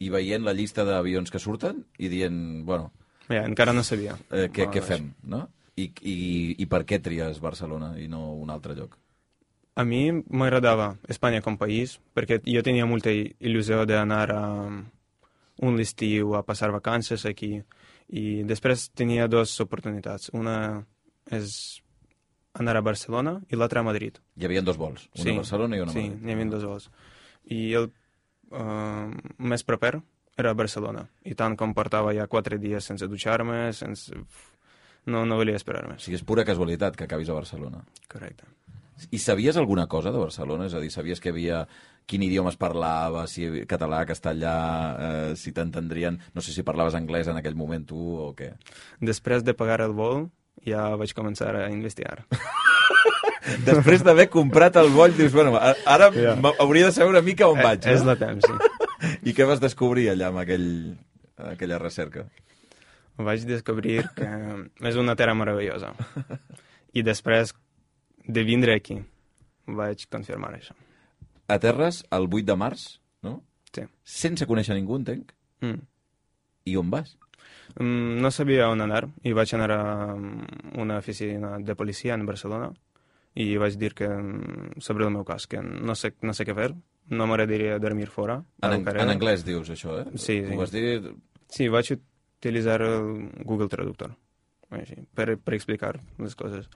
i 0.00 0.08
veient 0.12 0.44
la 0.44 0.52
llista 0.56 0.84
d'avions 0.84 1.30
que 1.32 1.38
surten 1.40 1.84
i 1.98 2.08
dient, 2.12 2.64
bueno, 2.68 2.92
Ja, 3.30 3.44
encara 3.46 3.72
no 3.72 3.82
sabia. 3.86 4.16
eh, 4.30 4.48
què, 4.52 4.68
què 4.72 4.82
fem, 4.82 5.12
no? 5.22 5.46
I, 5.76 5.86
i, 6.02 6.16
I 6.60 6.66
per 6.66 6.82
què 6.84 6.98
tries 7.00 7.38
Barcelona 7.40 7.94
i 7.98 8.08
no 8.08 8.34
un 8.34 8.50
altre 8.50 8.74
lloc? 8.74 8.96
A 9.80 9.84
mi 9.84 10.10
m'agradava 10.12 10.96
Espanya 11.08 11.40
com 11.40 11.56
país 11.56 12.00
perquè 12.12 12.40
jo 12.44 12.60
tenia 12.66 12.84
molta 12.90 13.12
il- 13.14 13.34
il·lusió 13.40 13.86
d'anar 13.86 14.26
a 14.34 14.42
un 15.62 15.78
estiu 15.80 16.34
a 16.36 16.42
passar 16.42 16.70
vacances 16.72 17.24
aquí 17.24 17.62
i 18.10 18.42
després 18.48 18.88
tenia 18.96 19.28
dues 19.30 19.52
oportunitats. 19.62 20.30
Una 20.34 20.84
és 21.30 21.80
anar 22.58 22.74
a 22.76 22.82
Barcelona 22.82 23.36
i 23.48 23.58
l'altra 23.58 23.84
a 23.84 23.86
Madrid. 23.86 24.18
Hi 24.36 24.48
havia 24.48 24.62
dos 24.66 24.78
vols, 24.80 25.06
una 25.14 25.36
a 25.36 25.42
Barcelona 25.42 25.76
i 25.78 25.82
una 25.84 25.92
a 25.92 25.94
sí, 25.94 26.06
Madrid. 26.08 26.24
n'hi 26.26 26.34
havia 26.34 26.50
dos 26.50 26.64
vols. 26.66 26.88
I 27.54 27.60
el 27.78 27.90
uh, 28.50 29.10
més 29.38 29.62
proper 29.66 29.94
era 30.36 30.50
a 30.50 30.58
Barcelona. 30.58 31.04
I 31.24 31.36
tant 31.38 31.54
com 31.56 31.74
portava 31.76 32.14
ja 32.16 32.26
quatre 32.26 32.58
dies 32.58 32.84
sense 32.84 33.06
dutxar-me, 33.10 33.70
sense... 33.76 34.14
No, 35.10 35.22
no 35.24 35.38
volia 35.38 35.56
esperar 35.56 35.86
O 35.86 35.88
més. 35.94 36.02
sigui, 36.04 36.18
és 36.18 36.24
pura 36.26 36.44
casualitat 36.44 36.96
que 36.96 37.06
acabis 37.06 37.30
a 37.32 37.36
Barcelona. 37.38 37.80
Correcte. 38.10 38.44
I 39.10 39.18
sabies 39.18 39.56
alguna 39.56 39.86
cosa 39.88 40.10
de 40.12 40.18
Barcelona? 40.20 40.66
És 40.66 40.74
a 40.74 40.80
dir, 40.82 40.90
sabies 40.92 41.20
que 41.20 41.30
havia 41.32 41.64
quin 42.10 42.22
idioma 42.26 42.50
es 42.50 42.56
parlava, 42.58 43.26
si 43.30 43.46
català, 43.70 44.02
castellà, 44.08 44.54
eh, 44.98 45.36
si 45.38 45.52
t'entendrien... 45.54 46.18
No 46.34 46.42
sé 46.42 46.52
si 46.52 46.64
parlaves 46.66 46.96
anglès 46.98 47.28
en 47.30 47.38
aquell 47.38 47.54
moment 47.54 47.84
tu 47.86 47.98
o 48.18 48.32
què. 48.36 48.52
Després 49.00 49.44
de 49.46 49.54
pagar 49.54 49.80
el 49.84 49.92
vol, 49.94 50.26
ja 50.66 50.88
vaig 51.00 51.14
començar 51.14 51.52
a 51.56 51.68
investigar. 51.70 52.24
Després 53.66 54.02
d'haver 54.04 54.28
comprat 54.30 54.76
el 54.76 54.90
vol, 54.92 55.14
dius, 55.16 55.32
bueno, 55.32 55.54
ara 55.58 56.10
Ja. 56.12 56.34
hauria 56.60 56.86
de 56.90 56.92
saber 56.92 57.10
una 57.14 57.22
mica 57.24 57.48
on 57.48 57.58
vaig. 57.62 57.86
Eh, 57.86 57.94
És 57.94 58.02
no? 58.04 58.10
la 58.12 58.16
temps, 58.20 58.44
sí. 58.44 59.16
I 59.30 59.32
què 59.34 59.46
vas 59.48 59.60
descobrir 59.62 60.10
allà 60.12 60.28
amb 60.28 60.42
aquell, 60.42 60.68
aquella 61.54 61.78
recerca? 61.80 62.26
Vaig 63.20 63.42
descobrir 63.48 64.02
que 64.16 64.28
és 64.88 64.96
una 64.96 65.16
terra 65.16 65.34
meravellosa. 65.34 65.94
I 66.92 67.02
després 67.06 67.54
de 68.32 68.44
vindre 68.46 68.74
aquí, 68.78 68.98
vaig 69.66 70.06
confirmar 70.10 70.54
això. 70.56 70.74
Aterres 71.50 72.04
el 72.14 72.28
8 72.30 72.44
de 72.46 72.56
març, 72.56 72.84
no? 73.26 73.40
Sí. 73.74 73.82
Sense 74.04 74.46
conèixer 74.46 74.76
ningú, 74.78 74.98
entenc. 75.00 75.32
Mm. 75.64 75.80
I 76.70 76.76
on 76.78 76.90
vas? 76.92 77.16
Mm, 77.78 78.20
No 78.22 78.30
sabia 78.30 78.68
on 78.70 78.80
anar 78.84 79.06
i 79.26 79.32
vaig 79.36 79.52
anar 79.54 79.70
a 79.74 79.82
mm, 80.14 80.78
una 80.82 80.98
oficina 80.98 81.58
de 81.58 81.74
policia 81.76 82.14
en 82.14 82.26
Barcelona 82.26 82.70
i 83.34 83.56
vaig 83.58 83.76
dir 83.78 83.92
que 83.94 84.08
mm, 84.08 84.80
sobre 84.82 85.06
el 85.06 85.12
meu 85.14 85.24
cas, 85.24 85.46
que 85.46 85.62
no 85.62 85.94
sé, 85.94 86.14
no 86.22 86.34
sé 86.34 86.46
què 86.46 86.54
fer, 86.54 86.70
no 87.10 87.26
m'agradaria 87.26 87.78
dormir 87.82 88.08
fora. 88.10 88.40
En, 88.62 88.72
ang 88.72 88.84
carrer. 88.86 89.02
en 89.02 89.14
anglès 89.16 89.44
dius 89.46 89.70
això, 89.70 90.00
eh? 90.02 90.08
Sí, 90.16 90.40
sí. 90.46 90.54
Ho 90.54 90.58
vas 90.62 90.72
dir... 90.74 91.14
Sí, 91.50 91.66
vaig 91.68 91.96
utilitzar 91.96 92.80
el 92.86 93.30
Google 93.42 93.68
Traductor 93.68 94.14
així, 94.70 95.00
per, 95.18 95.34
per 95.42 95.56
explicar 95.56 95.96
les 96.22 96.36
coses. 96.38 96.68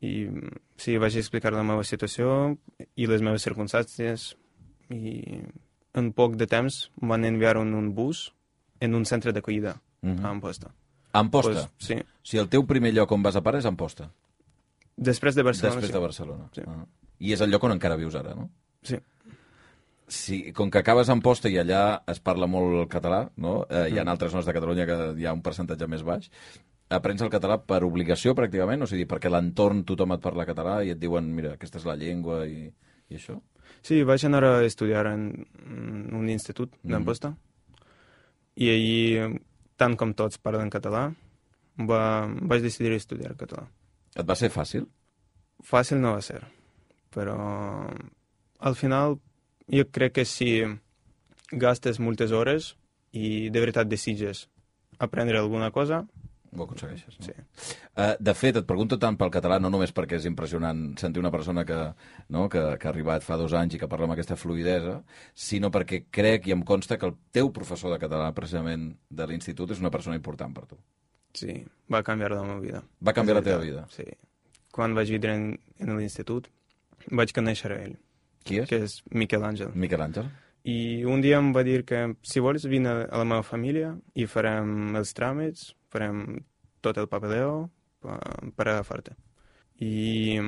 I 0.00 0.28
sí, 0.76 0.96
vaig 0.96 1.16
explicar 1.18 1.52
la 1.52 1.64
meva 1.66 1.82
situació 1.84 2.56
i 2.94 3.06
les 3.10 3.22
meves 3.22 3.42
circumstàncies 3.42 4.36
i 4.94 5.42
en 5.98 6.12
poc 6.12 6.36
de 6.38 6.46
temps 6.46 6.90
em 7.02 7.08
van 7.08 7.24
enviar 7.24 7.56
en 7.58 7.74
un 7.74 7.94
bus 7.94 8.32
en 8.80 8.94
un 8.94 9.04
centre 9.04 9.32
d'acollida 9.32 9.80
Mm 10.00 10.10
a 10.10 10.14
-hmm. 10.14 10.30
Amposta. 10.30 10.70
Amposta. 11.12 11.52
Pues, 11.52 11.70
sí. 11.78 11.94
O 11.94 12.04
sigui, 12.22 12.40
el 12.42 12.48
teu 12.48 12.64
primer 12.66 12.92
lloc 12.94 13.10
on 13.10 13.22
vas 13.22 13.34
a 13.34 13.40
parar 13.42 13.58
és 13.58 13.66
Amposta, 13.66 14.12
Després 14.96 15.34
de 15.34 15.42
Barcelona, 15.42 15.74
després 15.76 15.90
sí. 15.90 15.92
de 15.92 15.98
Barcelona. 15.98 16.48
Sí. 16.52 16.62
Ah. 16.66 16.86
I 17.20 17.32
és 17.32 17.40
el 17.40 17.50
lloc 17.50 17.64
on 17.64 17.72
encara 17.72 17.96
vius 17.96 18.14
ara, 18.14 18.34
no? 18.34 18.50
Sí. 18.82 18.96
Sí, 20.06 20.52
com 20.52 20.70
que 20.70 20.78
acabes 20.78 21.08
a 21.08 21.12
Amposta 21.12 21.48
i 21.48 21.56
allà 21.60 22.02
es 22.08 22.18
parla 22.20 22.46
molt 22.46 22.74
el 22.80 22.88
català, 22.88 23.30
no? 23.36 23.66
Eh, 23.68 23.90
hi 23.92 23.98
ha 23.98 24.04
Mm. 24.04 24.08
altres 24.08 24.32
zones 24.32 24.46
de 24.46 24.52
Catalunya 24.52 24.86
que 24.86 25.20
hi 25.20 25.26
ha 25.26 25.32
un 25.34 25.42
percentatge 25.42 25.86
més 25.86 26.02
baix. 26.02 26.30
Aprens 26.88 27.20
el 27.20 27.28
català 27.28 27.58
per 27.60 27.82
obligació, 27.84 28.32
pràcticament? 28.34 28.82
O 28.82 28.86
sigui, 28.88 29.04
perquè 29.08 29.28
l'entorn 29.28 29.82
tothom 29.84 30.14
et 30.16 30.22
parla 30.24 30.46
català 30.48 30.78
i 30.86 30.94
et 30.94 30.98
diuen, 31.00 31.26
mira, 31.36 31.52
aquesta 31.58 31.78
és 31.78 31.84
la 31.84 31.96
llengua 32.00 32.46
i, 32.48 32.70
i 33.12 33.18
això? 33.18 33.36
Sí, 33.84 34.00
vaig 34.08 34.24
anar 34.24 34.40
a 34.44 34.64
estudiar 34.64 35.06
en 35.12 35.26
un 36.16 36.28
institut 36.32 36.72
Mhm. 36.82 36.90
d'Amposta 36.92 37.34
i 38.56 38.70
allí, 38.72 39.38
tant 39.76 39.96
com 39.96 40.14
tots 40.14 40.38
parlen 40.42 40.70
català, 40.70 41.12
va, 41.78 42.26
vaig 42.26 42.62
decidir 42.64 42.92
estudiar 42.96 43.36
català. 43.36 43.68
Et 44.16 44.26
va 44.26 44.34
ser 44.34 44.48
fàcil? 44.50 44.86
Fàcil 45.62 46.00
no 46.00 46.14
va 46.16 46.22
ser, 46.22 46.40
però 47.14 47.36
al 48.58 48.74
final 48.74 49.18
jo 49.68 49.84
crec 49.92 50.12
que 50.14 50.24
si 50.24 50.62
gastes 51.52 52.00
moltes 52.00 52.32
hores 52.32 52.76
i 53.12 53.48
de 53.50 53.60
veritat 53.60 53.86
desitges 53.88 54.48
aprendre 54.98 55.38
alguna 55.38 55.70
cosa, 55.70 56.06
Ho 56.56 56.64
aconsegueixes, 56.64 57.18
no? 57.18 57.26
sí. 57.26 57.32
Uh, 57.92 58.14
de 58.20 58.32
fet, 58.34 58.56
et 58.56 58.66
pregunto 58.68 58.96
tant 59.00 59.18
pel 59.20 59.32
català, 59.34 59.58
no 59.60 59.68
només 59.72 59.92
perquè 59.94 60.16
és 60.16 60.28
impressionant 60.30 60.80
sentir 61.00 61.20
una 61.20 61.32
persona 61.34 61.64
que, 61.68 61.76
no, 62.34 62.46
que, 62.48 62.62
que 62.80 62.88
ha 62.88 62.92
arribat 62.92 63.26
fa 63.26 63.36
dos 63.36 63.52
anys 63.58 63.76
i 63.76 63.80
que 63.82 63.88
parla 63.90 64.08
amb 64.08 64.16
aquesta 64.16 64.38
fluidesa, 64.40 64.98
sinó 65.34 65.72
perquè 65.74 66.04
crec 66.10 66.48
i 66.48 66.56
em 66.56 66.64
consta 66.64 66.96
que 66.96 67.10
el 67.10 67.16
teu 67.36 67.52
professor 67.52 67.92
de 67.92 68.00
català, 68.00 68.30
precisament, 68.36 68.90
de 69.10 69.28
l'institut, 69.28 69.76
és 69.76 69.84
una 69.84 69.92
persona 69.92 70.16
important 70.16 70.56
per 70.56 70.64
tu. 70.70 70.80
Sí, 71.36 71.60
va 71.92 72.02
canviar 72.02 72.32
la 72.32 72.42
meva 72.42 72.60
vida. 72.64 72.82
Va 73.04 73.12
canviar 73.12 73.38
la 73.42 73.46
teva 73.46 73.60
vida. 73.62 73.84
Sí. 73.92 74.06
Quan 74.74 74.96
vaig 74.96 75.12
vindre 75.12 75.36
en, 75.36 75.48
en 75.84 75.96
l'institut, 75.98 76.48
vaig 77.12 77.32
conèixer 77.36 77.72
a 77.74 77.80
ell, 77.84 77.96
Qui 78.48 78.62
és? 78.62 78.68
que 78.70 78.80
és 78.86 79.00
Miquel 79.12 79.44
Àngel. 79.44 79.74
Miquel 79.76 80.02
Àngel. 80.02 80.30
I 80.68 81.04
un 81.08 81.22
dia 81.24 81.38
em 81.38 81.52
va 81.54 81.62
dir 81.64 81.82
que 81.88 82.00
si 82.26 82.40
vols 82.44 82.66
vine 82.68 82.90
a 83.06 83.20
la 83.20 83.26
meva 83.28 83.44
família 83.46 83.94
i 84.18 84.26
farem 84.28 84.96
els 84.98 85.14
tràmits, 85.16 85.72
farem 85.92 86.42
tot 86.84 86.98
el 87.00 87.08
papeleo 87.10 87.68
per, 88.02 88.18
per 88.54 88.68
agafar-te. 88.68 89.16
I 89.84 90.40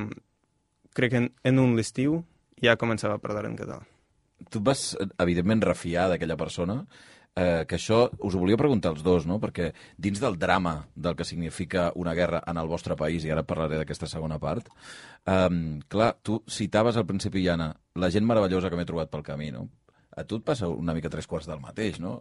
crec 0.94 1.12
que 1.12 1.22
en, 1.22 1.30
en 1.46 1.62
un 1.62 1.78
estiu 1.82 2.20
ja 2.62 2.78
començava 2.80 3.16
a 3.16 3.22
parlar 3.22 3.46
en 3.48 3.56
català. 3.58 3.80
Tu 4.50 4.60
vas, 4.64 4.94
evidentment, 5.20 5.62
refiar 5.64 6.08
d'aquella 6.08 6.38
persona, 6.40 6.80
eh, 7.36 7.64
que 7.68 7.76
això 7.76 8.06
us 8.18 8.34
ho 8.34 8.40
volia 8.40 8.58
preguntar 8.60 8.92
als 8.94 9.04
dos, 9.04 9.26
no? 9.28 9.38
perquè 9.40 9.70
dins 9.96 10.20
del 10.20 10.38
drama 10.40 10.74
del 10.94 11.16
que 11.16 11.26
significa 11.28 11.90
una 11.94 12.14
guerra 12.14 12.42
en 12.46 12.58
el 12.60 12.68
vostre 12.68 12.96
país, 12.96 13.24
i 13.24 13.32
ara 13.32 13.46
parlaré 13.46 13.80
d'aquesta 13.80 14.08
segona 14.10 14.40
part, 14.40 14.70
eh, 15.26 15.78
clar, 15.88 16.14
tu 16.22 16.42
citaves 16.48 16.96
al 16.96 17.06
principi, 17.06 17.44
Iana, 17.44 17.72
la 17.94 18.10
gent 18.10 18.26
meravellosa 18.26 18.70
que 18.70 18.80
m'he 18.80 18.88
trobat 18.88 19.12
pel 19.12 19.26
camí, 19.26 19.50
no? 19.54 19.68
A 20.16 20.24
tu 20.26 20.40
et 20.40 20.44
passa 20.44 20.68
una 20.68 20.94
mica 20.96 21.10
tres 21.12 21.28
quarts 21.30 21.46
del 21.46 21.60
mateix, 21.62 22.00
no? 22.02 22.20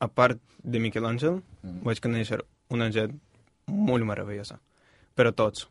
A 0.00 0.08
part 0.08 0.38
de 0.62 0.78
Miquel 0.78 1.04
Àngel, 1.06 1.42
Mm. 1.62 1.82
vaig 1.82 2.00
conèixer 2.00 2.40
una 2.70 2.90
gent 2.90 3.18
molt 3.66 4.04
meravellosa. 4.04 4.60
Però 5.16 5.32
tots, 5.34 5.68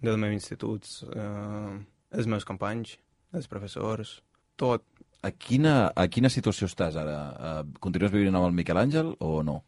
del 0.00 0.16
meu 0.18 0.32
institut, 0.32 0.84
eh, 1.14 1.78
els 2.10 2.26
meus 2.26 2.44
companys, 2.44 2.98
els 3.32 3.46
professors, 3.48 4.22
tot 4.56 4.82
A 5.24 5.30
quina, 5.30 5.92
a 5.94 6.08
quina 6.08 6.28
situació 6.28 6.66
estàs 6.66 6.96
ara? 6.98 7.62
Uh, 7.62 7.78
continues 7.78 8.10
vivint 8.10 8.34
amb 8.34 8.44
el 8.48 8.52
Miquel 8.52 8.76
Àngel 8.76 9.12
o 9.20 9.40
no? 9.44 9.62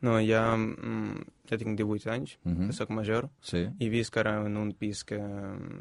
No, 0.00 0.20
ja, 0.20 0.54
mm, 0.56 1.24
ja 1.50 1.56
tinc 1.58 1.76
18 1.76 2.06
anys, 2.12 2.36
uh 2.44 2.48
Mhm. 2.50 2.68
-huh. 2.68 2.72
soc 2.72 2.90
major, 2.90 3.28
Sí. 3.40 3.66
i 3.80 3.88
visc 3.88 4.16
ara 4.16 4.46
en 4.46 4.56
un 4.56 4.70
pis 4.74 5.02
que 5.02 5.16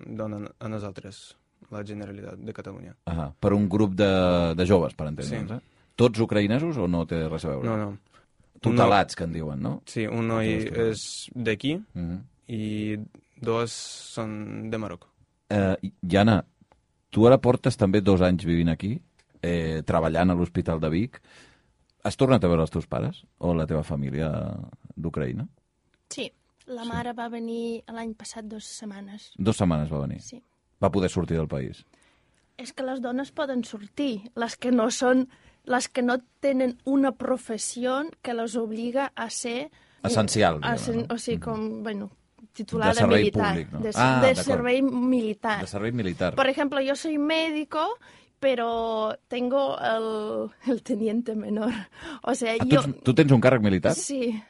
donen 0.08 0.50
a 0.60 0.68
nosaltres 0.68 1.38
la 1.70 1.84
Generalitat 1.84 2.40
de 2.40 2.52
Catalunya. 2.52 2.96
Ah, 3.06 3.32
per 3.40 3.54
un 3.54 3.70
grup 3.70 3.94
de, 3.94 4.56
de 4.56 4.66
joves, 4.66 4.96
per 4.96 5.06
entendre'ns, 5.08 5.50
Sí. 5.52 5.54
eh? 5.54 5.60
Tots 5.96 6.20
ucraïnesos 6.20 6.78
o 6.78 6.88
no 6.92 7.06
té 7.08 7.22
res 7.30 7.46
a 7.46 7.50
veure? 7.54 7.68
No, 7.70 7.78
no. 7.78 7.98
Tutelats, 8.62 9.16
que 9.16 9.24
en 9.28 9.34
diuen, 9.36 9.62
no? 9.62 9.82
Sí, 9.86 10.08
un 10.08 10.28
noi 10.28 10.48
és 10.92 11.30
d'aquí 11.36 11.76
Uh 11.76 12.02
-huh. 12.02 12.20
i 12.48 12.98
dos 13.42 13.72
són 13.72 14.70
de 14.72 14.78
Marroc. 14.78 15.08
eh, 15.50 15.76
Jana, 16.02 16.44
tu 17.10 17.28
ara 17.28 17.38
portes 17.38 17.78
també 17.78 18.02
dos 18.02 18.22
anys 18.22 18.44
vivint 18.46 18.70
aquí, 18.70 19.00
eh, 19.42 19.84
treballant 19.86 20.32
a 20.32 20.34
l'Hospital 20.34 20.80
de 20.80 20.90
Vic. 20.90 21.22
Has 22.04 22.16
tornat 22.18 22.44
a 22.44 22.48
veure 22.48 22.62
els 22.62 22.72
teus 22.72 22.88
pares 22.88 23.24
o 23.38 23.54
la 23.54 23.66
teva 23.68 23.84
família 23.84 24.32
d'Ucraïna? 24.96 25.48
Sí, 26.10 26.32
la 26.68 26.84
mare 26.86 27.14
va 27.14 27.30
venir 27.30 27.84
l'any 27.88 28.14
passat 28.16 28.46
dues 28.46 28.66
setmanes. 28.66 29.34
Dos 29.38 29.58
setmanes 29.58 29.92
va 29.92 30.00
venir. 30.02 30.22
Sí. 30.22 30.42
Va 30.84 30.92
poder 30.92 31.10
sortir 31.10 31.38
del 31.38 31.48
país. 31.48 31.86
És 32.58 32.74
que 32.74 32.84
les 32.84 33.02
dones 33.02 33.32
poden 33.32 33.64
sortir, 33.64 34.30
les 34.36 34.56
que 34.58 34.72
no 34.72 34.90
són, 34.92 35.28
les 35.66 35.90
que 35.90 36.02
no 36.02 36.20
tenen 36.40 36.78
una 36.86 37.12
professió 37.14 38.04
que 38.22 38.34
les 38.34 38.56
obliga 38.56 39.12
a 39.16 39.30
ser... 39.30 39.72
Essencial, 40.04 40.60
A 40.62 40.78
ser, 40.78 40.96
no? 40.98 41.06
O 41.16 41.18
sigui, 41.18 41.40
com, 41.40 41.82
bueno, 41.84 42.12
titulada 42.54 42.92
De 42.94 43.00
servei 43.00 43.20
militar. 43.24 43.50
públic, 43.54 43.72
no? 43.72 43.80
De, 43.80 43.92
Ah, 43.96 44.22
de 44.26 44.36
servei 44.36 44.82
militar. 44.82 45.62
De 45.62 45.68
servei 45.68 45.92
militar. 45.92 46.36
Por 46.36 46.48
ejemplo, 46.48 46.80
yo 46.82 46.96
soy 46.96 47.18
médico, 47.18 47.98
pero 48.40 49.18
tengo 49.28 49.78
el, 49.80 50.52
el 50.72 50.84
teniente 50.84 51.36
menor. 51.36 51.72
O 52.22 52.36
sea, 52.36 52.54
Ah, 52.60 52.66
yo... 52.66 52.84
tu, 52.84 52.94
tu 52.94 53.14
tens 53.16 53.32
un 53.32 53.42
càrrec 53.42 53.62
militar? 53.62 53.96
Sí. 53.96 54.42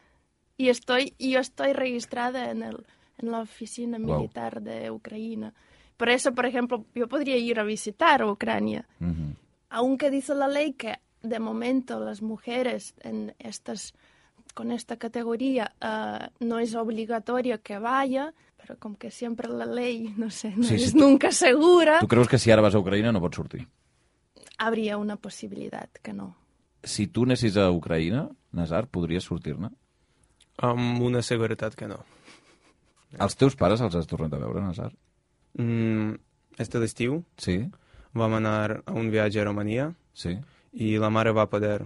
Y 0.57 0.69
estoy, 0.69 1.13
yo 1.19 1.39
estoy 1.39 1.73
registrada 1.73 2.51
en, 2.51 2.63
el, 2.63 2.85
en 3.17 3.31
la 3.31 3.39
oficina 3.41 3.97
militar 3.99 4.61
de 4.61 4.91
Ucrania. 4.91 5.53
Por 5.97 6.09
eso, 6.09 6.33
por 6.33 6.45
ejemplo, 6.45 6.85
yo 6.93 7.07
podría 7.07 7.37
ir 7.37 7.59
a 7.59 7.63
visitar 7.63 8.23
Ucrania. 8.25 8.85
Mhm. 8.99 9.35
Aunque 9.69 10.09
dice 10.09 10.35
la 10.35 10.47
ley 10.47 10.73
que 10.73 10.95
de 11.25 11.39
momento 11.39 11.99
las 11.99 12.21
mujeres 12.21 12.93
en 13.01 13.33
estas, 13.39 13.93
con 14.53 14.71
esta 14.71 14.97
categoría 14.97 15.73
eh, 15.81 16.29
no 16.39 16.59
es 16.59 16.75
obligatorio 16.75 17.61
que 17.61 17.77
vaya, 17.79 18.33
pero 18.57 18.77
como 18.79 18.97
que 18.97 19.11
siempre 19.11 19.47
la 19.49 19.65
ley, 19.65 20.13
no 20.17 20.29
sé, 20.29 20.53
no 20.55 20.63
Sí, 20.63 20.77
sí, 20.79 20.85
es 20.85 20.91
tú- 20.93 20.99
nunca 20.99 21.31
segura, 21.31 21.99
Tu 21.99 22.07
creus 22.07 22.27
que 22.27 22.37
si 22.39 22.51
ara 22.51 22.61
vas 22.61 22.75
a 22.75 22.79
Ucraïna 22.79 23.11
no 23.11 23.21
pots 23.21 23.35
sortir? 23.35 23.67
habría 24.57 24.97
una 24.97 25.17
posibilidad 25.17 25.89
que 26.01 26.13
no. 26.13 26.35
Si 26.83 27.07
tu 27.07 27.23
anessis 27.23 27.57
a 27.57 27.69
Ucraïna, 27.71 28.29
Nazar, 28.53 28.87
podries 28.87 29.23
sortir-ne? 29.25 29.69
Amb 30.57 31.01
una 31.01 31.21
seguretat 31.21 31.75
que 31.75 31.87
no. 31.89 31.97
Els 33.19 33.35
teus 33.35 33.55
pares 33.55 33.81
els 33.81 33.95
has 33.95 34.07
tornat 34.07 34.33
a 34.33 34.39
veure, 34.39 34.61
Nazar? 34.63 34.91
Mm, 35.59 36.15
este 36.57 36.79
l'estiu 36.79 37.23
Sí? 37.37 37.57
vam 38.13 38.33
anar 38.37 38.81
a 38.85 38.93
un 38.95 39.09
viatge 39.11 39.41
a 39.41 39.45
Romania 39.45 39.89
Sí? 40.13 40.37
I 40.75 40.95
la 40.99 41.11
mare 41.13 41.33
va 41.35 41.47
poder 41.51 41.79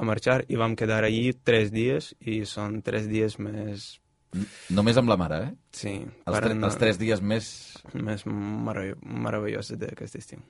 a 0.00 0.04
marxar 0.06 0.44
i 0.48 0.56
vam 0.56 0.76
quedar 0.78 1.02
allí 1.04 1.32
tres 1.44 1.72
dies 1.74 2.14
i 2.20 2.42
són 2.48 2.80
tres 2.86 3.08
dies 3.10 3.38
més... 3.42 3.98
Només 4.70 4.96
amb 5.00 5.10
la 5.10 5.18
mare, 5.18 5.40
eh? 5.48 5.50
Sí, 5.74 5.96
Els, 6.00 6.36
tre 6.38 6.54
els 6.54 6.78
tres 6.80 7.00
dies 7.00 7.20
més... 7.20 7.50
més 7.92 8.24
meravellosos 8.26 9.76
d'aquest 9.80 10.20
estiu. 10.20 10.44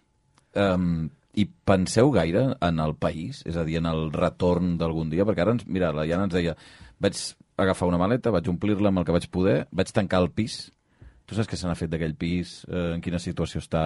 Um, 0.55 1.09
I 1.39 1.47
penseu 1.47 2.11
gaire 2.13 2.45
en 2.61 2.83
el 2.83 2.95
país? 3.01 3.41
És 3.49 3.57
a 3.57 3.65
dir, 3.65 3.79
en 3.81 3.89
el 3.91 4.11
retorn 4.13 4.77
d'algun 4.79 5.11
dia? 5.11 5.27
Perquè 5.27 5.47
ara, 5.47 5.57
ens, 5.57 5.67
mira, 5.67 5.95
la 5.97 6.07
Jana 6.07 6.29
ens 6.29 6.37
deia 6.37 6.57
vaig 7.01 7.17
agafar 7.61 7.89
una 7.89 8.01
maleta, 8.01 8.33
vaig 8.35 8.49
omplir-la 8.53 8.93
amb 8.93 9.01
el 9.01 9.09
que 9.09 9.17
vaig 9.17 9.27
poder, 9.33 9.57
vaig 9.73 9.93
tancar 9.97 10.21
el 10.25 10.31
pis. 10.37 10.67
Tu 11.27 11.37
saps 11.37 11.49
què 11.49 11.57
se 11.57 11.69
n'ha 11.69 11.79
fet 11.79 11.91
d'aquell 11.93 12.17
pis? 12.19 12.61
Eh, 12.69 12.91
en 12.97 13.05
quina 13.05 13.21
situació 13.23 13.63
està? 13.63 13.85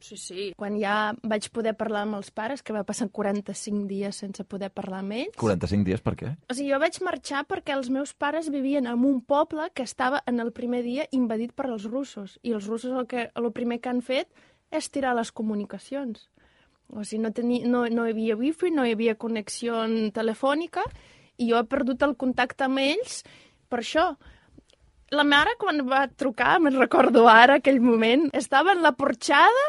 Sí, 0.00 0.16
sí. 0.16 0.44
Quan 0.56 0.76
ja 0.78 1.12
vaig 1.26 1.48
poder 1.54 1.74
parlar 1.78 2.04
amb 2.06 2.18
els 2.18 2.30
pares, 2.34 2.62
que 2.62 2.74
va 2.74 2.84
passar 2.86 3.08
45 3.14 3.86
dies 3.90 4.20
sense 4.22 4.44
poder 4.46 4.70
parlar 4.70 5.02
amb 5.02 5.16
ells... 5.16 5.36
45 5.40 5.86
dies, 5.88 6.02
per 6.04 6.14
què? 6.18 6.32
O 6.46 6.54
sigui, 6.54 6.70
jo 6.72 6.78
vaig 6.82 7.00
marxar 7.04 7.44
perquè 7.50 7.74
els 7.74 7.90
meus 7.94 8.14
pares 8.14 8.50
vivien 8.54 8.86
en 8.86 9.04
un 9.08 9.20
poble 9.20 9.68
que 9.74 9.86
estava 9.86 10.22
en 10.30 10.38
el 10.44 10.52
primer 10.54 10.84
dia 10.86 11.08
invadit 11.16 11.54
per 11.56 11.68
els 11.72 11.88
russos. 11.90 12.38
I 12.42 12.54
els 12.56 12.70
russos 12.70 12.94
el, 12.94 13.08
que, 13.10 13.28
el 13.34 13.50
primer 13.56 13.80
que 13.82 13.92
han 13.92 14.02
fet 14.04 14.30
és 14.70 14.90
tirar 14.92 15.16
les 15.18 15.32
comunicacions. 15.34 16.28
O 16.88 17.04
sigui, 17.04 17.22
no, 17.24 17.34
tenia, 17.36 17.66
no, 17.68 17.84
no 17.92 18.06
hi 18.06 18.14
havia 18.14 18.38
wifi, 18.38 18.72
no 18.72 18.86
hi 18.86 18.94
havia 18.96 19.18
connexió 19.20 19.82
telefònica, 20.14 20.86
i 21.38 21.50
jo 21.50 21.58
he 21.58 21.68
perdut 21.70 22.02
el 22.06 22.16
contacte 22.20 22.66
amb 22.66 22.80
ells 22.82 23.22
per 23.68 23.82
això. 23.82 24.12
La 25.12 25.24
mare, 25.24 25.54
quan 25.60 25.80
va 25.88 26.02
trucar, 26.20 26.58
me'n 26.60 26.76
recordo 26.76 27.24
ara, 27.32 27.58
aquell 27.58 27.80
moment, 27.80 28.26
estava 28.36 28.74
en 28.76 28.82
la 28.84 28.92
porxada 28.92 29.66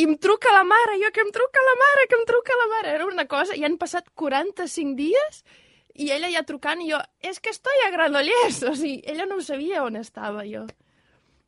i 0.00 0.04
em 0.08 0.14
truca 0.22 0.52
la 0.56 0.62
mare, 0.64 0.96
jo 1.02 1.10
que 1.12 1.22
em 1.24 1.30
truca 1.34 1.62
la 1.66 1.74
mare, 1.84 2.06
que 2.08 2.16
em 2.18 2.26
truca 2.28 2.56
la 2.60 2.68
mare. 2.74 2.94
Era 2.98 3.06
una 3.08 3.26
cosa, 3.28 3.56
i 3.58 3.64
han 3.68 3.76
passat 3.80 4.08
45 4.16 4.96
dies 4.98 5.42
i 6.00 6.08
ella 6.14 6.30
ja 6.32 6.44
trucant 6.48 6.80
i 6.80 6.88
jo, 6.92 7.00
és 7.20 7.40
que 7.44 7.50
estoy 7.52 7.84
a 7.86 7.90
Granollers. 7.94 8.62
O 8.70 8.74
sigui, 8.78 9.00
ella 9.04 9.26
no 9.28 9.40
sabia 9.44 9.82
on 9.84 9.98
estava 10.00 10.46
jo. 10.48 10.64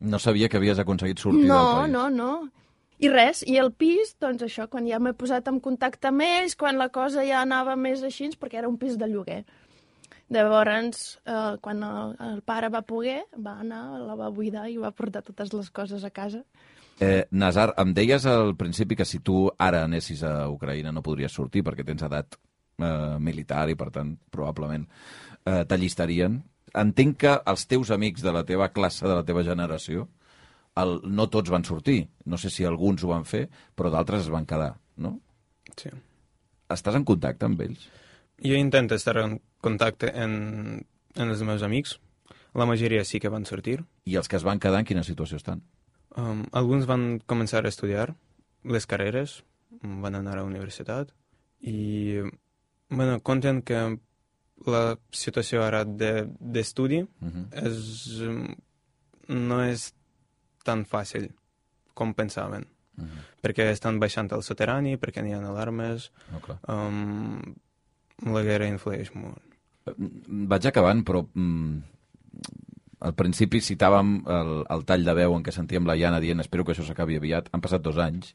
No 0.02 0.18
sabia 0.18 0.48
que 0.50 0.58
havies 0.58 0.80
aconseguit 0.82 1.20
sortir 1.22 1.46
No, 1.46 1.60
del 1.62 1.80
país. 1.84 1.92
no, 1.92 2.08
no. 2.10 2.32
I 3.02 3.08
res, 3.10 3.40
i 3.46 3.56
el 3.58 3.72
pis, 3.74 4.12
doncs 4.22 4.42
això, 4.46 4.68
quan 4.70 4.84
ja 4.86 4.98
m'he 5.02 5.10
posat 5.18 5.48
en 5.50 5.56
contacte 5.62 6.06
amb 6.10 6.22
ells, 6.22 6.54
quan 6.58 6.76
la 6.78 6.88
cosa 6.94 7.24
ja 7.26 7.40
anava 7.42 7.74
més 7.74 8.02
així, 8.06 8.28
perquè 8.38 8.60
era 8.60 8.68
un 8.70 8.76
pis 8.78 8.94
de 8.98 9.08
lloguer. 9.10 9.40
Llavors, 10.32 11.18
eh, 11.26 11.56
quan 11.60 11.82
el, 11.82 12.12
el 12.24 12.42
pare 12.46 12.68
va 12.72 12.82
poder, 12.86 13.24
va 13.36 13.56
anar, 13.60 13.98
la 14.00 14.14
va 14.16 14.30
buidar 14.30 14.68
i 14.70 14.78
va 14.80 14.90
portar 14.94 15.22
totes 15.26 15.52
les 15.52 15.70
coses 15.70 16.04
a 16.04 16.10
casa. 16.10 16.42
Eh, 17.00 17.26
Nazar, 17.31 17.72
em 17.83 17.92
deies 17.96 18.26
al 18.26 18.55
principi 18.57 18.96
que 18.96 19.07
si 19.09 19.20
tu 19.24 19.46
ara 19.59 19.83
anessis 19.87 20.22
a 20.22 20.48
Ucraïna 20.52 20.92
no 20.92 21.02
podries 21.02 21.33
sortir 21.33 21.64
perquè 21.66 21.85
tens 21.87 22.05
edat 22.07 22.37
eh, 22.37 23.18
militar 23.18 23.68
i, 23.70 23.76
per 23.78 23.90
tant, 23.94 24.14
probablement 24.31 24.87
eh, 25.46 25.62
t'allistarien. 25.68 26.38
Entenc 26.78 27.18
que 27.24 27.33
els 27.52 27.66
teus 27.68 27.90
amics 27.92 28.22
de 28.24 28.33
la 28.33 28.44
teva 28.48 28.70
classe, 28.72 29.05
de 29.07 29.16
la 29.16 29.24
teva 29.28 29.42
generació, 29.44 30.07
el, 30.81 31.00
no 31.05 31.28
tots 31.33 31.52
van 31.52 31.66
sortir. 31.68 32.07
No 32.24 32.38
sé 32.38 32.50
si 32.50 32.64
alguns 32.64 33.05
ho 33.05 33.12
van 33.12 33.26
fer, 33.28 33.46
però 33.76 33.90
d'altres 33.92 34.26
es 34.26 34.33
van 34.33 34.46
quedar, 34.48 34.72
no? 34.96 35.18
Sí. 35.76 35.90
Estàs 36.72 36.96
en 36.96 37.05
contacte 37.09 37.48
amb 37.48 37.61
ells? 37.64 37.85
Jo 38.42 38.57
intento 38.59 38.96
estar 38.96 39.18
en 39.20 39.37
contacte 39.62 40.11
en, 40.18 40.81
en 41.14 41.28
els 41.28 41.42
meus 41.46 41.62
amics. 41.62 41.98
La 42.55 42.66
majoria 42.68 43.05
sí 43.05 43.20
que 43.20 43.31
van 43.33 43.46
sortir. 43.48 43.81
I 44.05 44.16
els 44.20 44.28
que 44.28 44.37
es 44.37 44.44
van 44.44 44.61
quedar 44.61 44.81
en 44.83 44.88
quina 44.88 45.05
situació 45.05 45.38
estan? 45.40 45.62
Um, 46.16 46.44
alguns 46.53 46.85
van 46.87 47.20
començar 47.27 47.64
a 47.64 47.68
estudiar 47.68 48.14
les 48.64 48.87
carreres, 48.87 49.42
van 49.83 50.14
anar 50.14 50.35
a 50.35 50.42
la 50.42 50.44
universitat 50.44 51.09
i 51.61 52.20
bueno, 52.90 53.20
conten 53.25 53.62
que 53.62 53.98
la 54.66 54.98
situació 55.11 55.62
ara 55.64 55.85
d'estudi 55.85 56.98
de, 57.03 57.09
Uh 57.22 57.29
-huh. 57.29 57.46
és, 57.66 58.20
no 59.29 59.62
és 59.64 59.94
tan 60.64 60.85
fàcil 60.85 61.31
com 61.94 62.12
pensaven, 62.14 62.66
Uh 62.98 63.05
-huh. 63.05 63.09
perquè 63.42 63.70
estan 63.72 63.98
baixant 63.98 64.31
el 64.33 64.42
soterrani, 64.42 64.96
perquè 64.98 65.22
n'hi 65.22 65.33
ha 65.33 65.38
alarmes, 65.48 66.12
No, 66.31 66.40
clar. 66.40 66.59
um, 66.68 67.55
la 68.22 68.42
guerra 68.42 68.66
influeix 68.68 69.11
molt. 69.14 69.42
Vaig 70.29 70.66
acabant, 70.66 71.03
però 71.05 71.27
al 73.02 73.14
principi 73.18 73.60
citàvem 73.64 74.12
el, 74.30 74.52
el 74.70 74.84
tall 74.86 75.06
de 75.06 75.14
veu 75.18 75.34
en 75.36 75.42
què 75.42 75.54
sentíem 75.54 75.86
la 75.88 75.96
Iana 75.98 76.20
dient 76.22 76.42
espero 76.42 76.64
que 76.64 76.74
això 76.74 76.86
s'acabi 76.86 77.18
aviat. 77.18 77.50
Han 77.52 77.64
passat 77.64 77.82
dos 77.82 77.98
anys. 78.02 78.34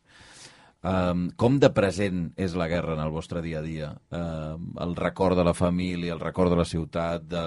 Um, 0.88 1.27
com 1.36 1.58
de 1.60 1.71
present 1.73 2.27
és 2.39 2.53
la 2.56 2.67
guerra 2.69 2.93
en 2.95 3.01
el 3.03 3.12
vostre 3.12 3.41
dia 3.41 3.60
a 3.60 3.65
dia? 3.65 3.89
Um, 4.13 4.69
el 4.84 4.93
record 4.95 5.39
de 5.39 5.45
la 5.47 5.56
família, 5.58 6.13
el 6.13 6.21
record 6.21 6.53
de 6.53 6.60
la 6.60 6.67
ciutat, 6.69 7.25
de 7.25 7.43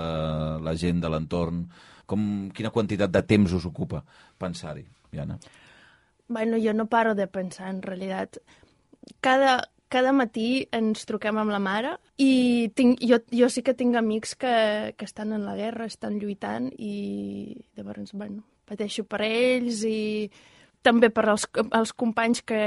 la 0.64 0.76
gent 0.76 1.04
de 1.04 1.12
l'entorn... 1.12 1.64
Com, 2.11 2.22
quina 2.50 2.72
quantitat 2.74 3.12
de 3.14 3.20
temps 3.22 3.52
us 3.54 3.62
ocupa 3.68 4.00
pensar-hi, 4.42 4.83
Iana? 5.14 5.37
Bueno, 6.26 6.59
jo 6.59 6.72
no 6.74 6.88
paro 6.90 7.12
de 7.14 7.28
pensar, 7.30 7.68
en 7.70 7.78
realitat. 7.85 8.40
Cada, 9.22 9.61
cada 9.90 10.12
matí 10.14 10.68
ens 10.76 11.03
truquem 11.09 11.40
amb 11.40 11.50
la 11.50 11.59
mare 11.62 11.96
i 12.22 12.70
tinc, 12.79 13.03
jo, 13.03 13.18
jo 13.35 13.48
sí 13.50 13.64
que 13.66 13.74
tinc 13.74 13.98
amics 13.98 14.37
que, 14.38 14.55
que 14.96 15.09
estan 15.09 15.35
en 15.35 15.44
la 15.48 15.57
guerra, 15.59 15.88
estan 15.90 16.20
lluitant 16.22 16.70
i 16.79 17.57
llavors, 17.76 18.14
bueno, 18.14 18.44
pateixo 18.70 19.05
per 19.05 19.24
ells 19.26 19.83
i 19.88 20.31
també 20.87 21.11
per 21.12 21.26
als, 21.29 21.48
els 21.76 21.92
companys 21.92 22.44
que 22.46 22.62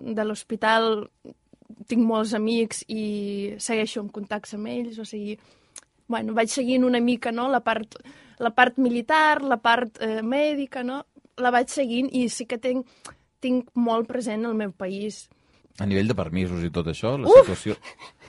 de 0.00 0.24
l'hospital 0.24 1.02
tinc 1.88 2.04
molts 2.04 2.32
amics 2.38 2.84
i 2.88 3.04
segueixo 3.60 4.00
en 4.04 4.12
contacte 4.14 4.56
amb 4.56 4.70
ells, 4.70 4.98
o 5.02 5.06
sigui, 5.08 5.36
bueno, 6.08 6.34
vaig 6.36 6.52
seguint 6.52 6.86
una 6.86 7.00
mica, 7.04 7.32
no?, 7.32 7.48
la 7.52 7.60
part, 7.64 7.98
la 8.38 8.54
part 8.54 8.78
militar, 8.80 9.42
la 9.42 9.58
part 9.60 10.00
eh, 10.04 10.22
mèdica, 10.22 10.84
no?, 10.84 11.02
la 11.38 11.52
vaig 11.54 11.70
seguint 11.70 12.08
i 12.12 12.26
sí 12.32 12.48
que 12.50 12.58
tinc, 12.58 12.86
tinc 13.44 13.68
molt 13.74 14.08
present 14.08 14.46
el 14.48 14.56
meu 14.58 14.72
país. 14.72 15.26
A 15.78 15.86
nivell 15.86 16.08
de 16.10 16.14
permisos 16.18 16.62
i 16.66 16.70
tot 16.74 16.86
això, 16.90 17.16
la 17.18 17.28
Uf! 17.28 17.40
situació... 17.42 17.76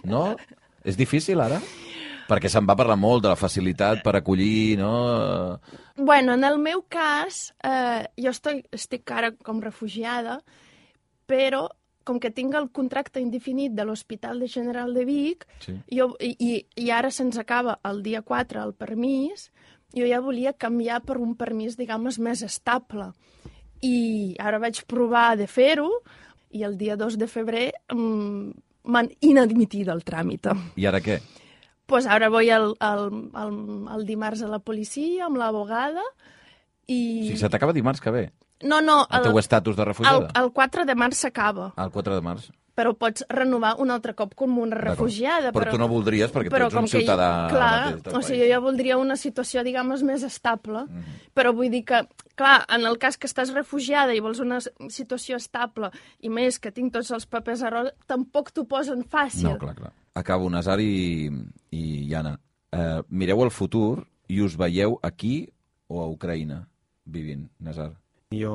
No? 0.06 0.36
És 0.86 0.96
difícil, 0.96 1.42
ara? 1.44 1.58
Perquè 2.30 2.48
se'n 2.48 2.68
va 2.70 2.76
parlar 2.78 2.96
molt 2.96 3.24
de 3.26 3.32
la 3.32 3.36
facilitat 3.36 4.04
per 4.06 4.14
acollir, 4.16 4.78
no? 4.80 5.60
Bueno, 5.98 6.36
en 6.38 6.44
el 6.48 6.60
meu 6.62 6.84
cas, 6.88 7.50
eh, 7.66 8.06
jo 8.22 8.30
estic, 8.32 8.68
estic 8.72 9.12
ara 9.12 9.32
com 9.34 9.60
refugiada, 9.66 10.38
però 11.28 11.66
com 12.08 12.18
que 12.22 12.32
tinc 12.32 12.56
el 12.56 12.70
contracte 12.74 13.20
indefinit 13.22 13.74
de 13.78 13.84
l'Hospital 13.86 14.40
de 14.40 14.48
General 14.48 14.94
de 14.96 15.04
Vic, 15.06 15.44
Sí. 15.66 15.76
jo, 15.92 16.14
i, 16.22 16.32
i- 16.40 16.66
i 16.86 16.90
ara 16.96 17.12
se'ns 17.12 17.38
acaba 17.38 17.80
el 17.84 18.02
dia 18.04 18.22
4 18.22 18.64
el 18.64 18.74
permís, 18.74 19.50
jo 19.94 20.08
ja 20.08 20.22
volia 20.22 20.54
canviar 20.54 21.02
per 21.04 21.18
un 21.18 21.36
permís, 21.36 21.76
diguem 21.78 22.08
més 22.20 22.42
estable. 22.42 23.12
I 23.82 24.36
ara 24.40 24.60
vaig 24.60 24.84
provar 24.88 25.36
de 25.38 25.46
fer-ho, 25.48 25.90
i 26.52 26.64
el 26.64 26.78
dia 26.78 26.96
2 26.98 27.18
de 27.22 27.28
febrer 27.28 27.68
mm, 27.94 28.50
m'han 28.90 29.10
inadmitit 29.22 29.88
el 29.88 30.04
tràmit. 30.04 30.50
I 30.76 30.86
ara 30.90 31.02
què? 31.02 31.20
pues 31.90 32.06
ara 32.06 32.30
voy 32.30 32.52
al, 32.54 32.76
al, 32.86 33.08
al, 33.34 33.54
al 33.90 34.04
dimarts 34.06 34.44
a 34.46 34.48
la 34.48 34.60
policia 34.62 35.26
amb 35.26 35.40
l'abogada 35.42 36.04
i... 36.86 37.00
O 37.24 37.24
sigui, 37.32 37.40
se 37.42 37.50
t'acaba 37.50 37.74
dimarts 37.74 38.02
que 38.02 38.14
ve, 38.14 38.28
No, 38.62 38.82
no, 38.82 39.06
el 39.10 39.22
el, 39.22 39.24
teu 39.24 39.40
estatus 39.40 39.76
de 39.78 39.82
el, 39.82 39.88
refugiada? 39.88 40.30
el 40.36 40.52
4 40.52 40.86
de 40.86 40.96
març 40.96 41.16
s'acaba, 41.24 41.70
El 41.80 41.92
4 41.92 42.16
de 42.18 42.22
març. 42.22 42.50
Però 42.80 42.94
pots 42.96 43.26
renovar 43.28 43.74
un 43.84 43.92
altre 43.92 44.14
cop 44.16 44.32
com 44.40 44.54
una 44.64 44.78
refugiada. 44.80 45.52
Però 45.52 45.74
tu 45.74 45.78
no 45.82 45.90
voldries, 45.92 46.32
perquè 46.32 46.48
tu 46.48 46.56
però 46.56 46.70
ets 46.70 46.78
un 46.80 46.88
ciutadà 46.88 47.28
clar, 47.52 47.72
mateix 47.90 48.04
del 48.06 48.16
o 48.16 48.22
sigui, 48.24 48.48
jo 48.54 48.62
voldria 48.64 48.98
una 49.02 49.18
situació, 49.20 49.64
diguem 49.68 49.92
més 50.08 50.24
estable, 50.24 50.86
Mhm. 50.88 51.04
però 51.36 51.52
vull 51.54 51.70
dir 51.70 51.84
que, 51.84 52.00
clar, 52.40 52.64
en 52.70 52.86
el 52.88 52.98
cas 52.98 53.18
que 53.18 53.28
estàs 53.28 53.52
refugiada 53.54 54.16
i 54.16 54.22
vols 54.24 54.40
una 54.40 54.62
situació 54.88 55.36
estable, 55.36 55.92
i 56.22 56.30
més 56.30 56.60
que 56.60 56.72
tinc 56.72 56.94
tots 56.94 57.12
els 57.12 57.26
papers 57.26 57.64
a 57.64 57.70
roda, 57.70 57.92
tampoc 58.08 58.54
t'ho 58.54 58.64
posen 58.66 59.04
fàcil. 59.04 59.50
No, 59.50 59.58
clar, 59.58 59.76
clar. 59.76 59.92
Acabo, 60.16 60.50
Nazar 60.50 60.80
i, 60.80 61.30
i 61.72 62.08
Iana. 62.10 62.40
Eh, 62.72 63.02
mireu 63.10 63.44
el 63.44 63.52
futur 63.52 64.06
i 64.30 64.40
us 64.42 64.56
veieu 64.56 65.00
aquí 65.04 65.50
o 65.90 66.02
a 66.04 66.08
Ucraïna 66.08 66.68
vivint, 67.06 67.50
Nazar? 67.60 67.92
Jo 68.30 68.54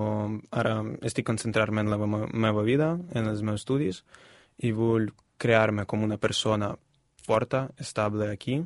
ara 0.54 0.76
estic 1.02 1.26
concentrant-me 1.26 1.82
en 1.82 1.88
la 1.90 1.96
me- 1.98 2.28
meva 2.30 2.62
vida, 2.62 2.92
en 3.10 3.26
els 3.26 3.40
meus 3.42 3.62
estudis, 3.64 4.04
i 4.62 4.70
vull 4.70 5.08
crear-me 5.36 5.82
com 5.84 6.04
una 6.06 6.16
persona 6.16 6.68
forta, 7.26 7.70
estable 7.82 8.28
aquí, 8.30 8.60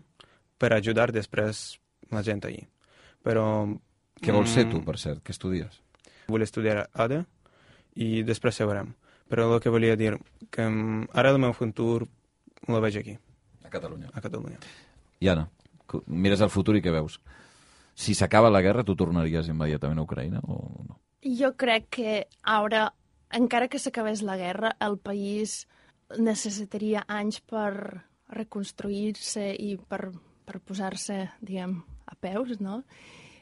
per 0.58 0.74
ajudar 0.74 1.08
després 1.12 1.78
la 2.10 2.22
gent 2.22 2.44
allí. 2.44 2.66
Però... 3.24 3.44
Què 4.20 4.34
vols 4.34 4.50
ser 4.52 4.66
tu, 4.68 4.82
mm, 4.82 4.84
per 4.84 4.98
cert? 5.00 5.22
Què 5.24 5.32
estudies? 5.32 5.80
Vull 6.28 6.44
estudiar 6.44 6.90
ADE 6.92 7.22
i 7.96 8.22
després 8.22 8.58
ja 8.60 8.66
veurem. 8.68 8.92
Però 9.32 9.46
el 9.54 9.60
que 9.64 9.70
volia 9.72 9.96
dir, 9.96 10.12
que 10.52 10.66
mm, 10.68 11.08
ara 11.14 11.30
el 11.32 11.38
meu 11.40 11.54
futur 11.56 12.02
lo 12.68 12.80
veig 12.84 12.98
aquí, 13.00 13.16
A 13.64 13.70
Catalunya. 13.70 14.10
a 14.12 14.20
Catalunya. 14.20 14.58
Iana, 15.20 15.48
cu- 15.86 16.02
mires 16.06 16.40
el 16.44 16.50
futur 16.52 16.76
i 16.76 16.82
què 16.84 16.92
veus? 16.92 17.16
Si 17.98 18.14
s'acaba 18.14 18.50
la 18.50 18.62
guerra, 18.62 18.84
tu 18.86 18.94
tornaries 18.94 19.48
immediatament 19.50 19.98
a 19.98 20.04
Ucraïna 20.06 20.42
o 20.46 20.58
no? 20.86 21.00
Jo 21.38 21.50
crec 21.58 21.88
que 21.96 22.12
ara, 22.46 22.84
encara 23.34 23.66
que 23.66 23.80
s'acabés 23.82 24.22
la 24.22 24.36
guerra, 24.38 24.76
el 24.86 25.00
país 25.02 25.64
necessitaria 26.16 27.02
anys 27.10 27.40
per 27.42 27.72
reconstruir-se 28.30 29.50
i 29.50 29.74
per, 29.90 30.12
per 30.46 30.60
posar-se, 30.62 31.24
diguem, 31.42 31.74
a 32.06 32.14
peus, 32.14 32.54
no? 32.62 32.84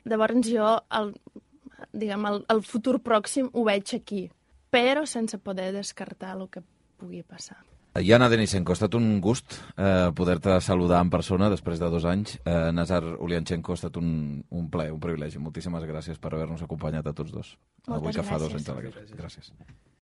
Llavors 0.09 0.49
jo, 0.49 0.73
el, 0.99 1.13
diguem, 1.93 2.25
el, 2.33 2.43
el 2.57 2.65
futur 2.65 2.97
pròxim 3.05 3.53
ho 3.53 3.69
veig 3.69 3.93
aquí, 3.99 4.25
però 4.73 5.05
sense 5.05 5.39
poder 5.39 5.73
descartar 5.77 6.33
el 6.39 6.49
que 6.49 6.65
pugui 6.97 7.23
passar. 7.23 7.61
Iana 8.03 8.29
Denisenko, 8.29 8.73
ha 8.73 8.79
estat 8.79 8.95
un 8.99 9.21
gust 9.25 9.59
eh, 9.77 10.11
poder-te 10.17 10.59
saludar 10.65 11.01
en 11.05 11.11
persona 11.13 11.51
després 11.53 11.81
de 11.81 11.91
dos 11.93 12.05
anys. 12.09 12.37
Eh, 12.45 12.71
Nazar 12.75 13.03
Ulianchenko, 13.05 13.73
ha 13.73 13.81
estat 13.81 13.97
un, 14.01 14.11
un 14.51 14.71
plaer, 14.71 14.93
un 14.93 15.01
privilegi. 15.01 15.41
Moltíssimes 15.43 15.87
gràcies 15.89 16.19
per 16.21 16.35
haver-nos 16.35 16.65
acompanyat 16.67 17.07
a 17.07 17.15
tots 17.17 17.35
dos. 17.35 17.57
Moltes 17.87 18.01
avui 18.01 18.17
que 18.19 18.27
fa 18.27 18.41
dos 18.43 18.53
gràcies. 18.53 18.69
anys 18.69 18.75
la 18.75 18.89
guerra. 18.89 19.07
Gràcies. 19.23 19.53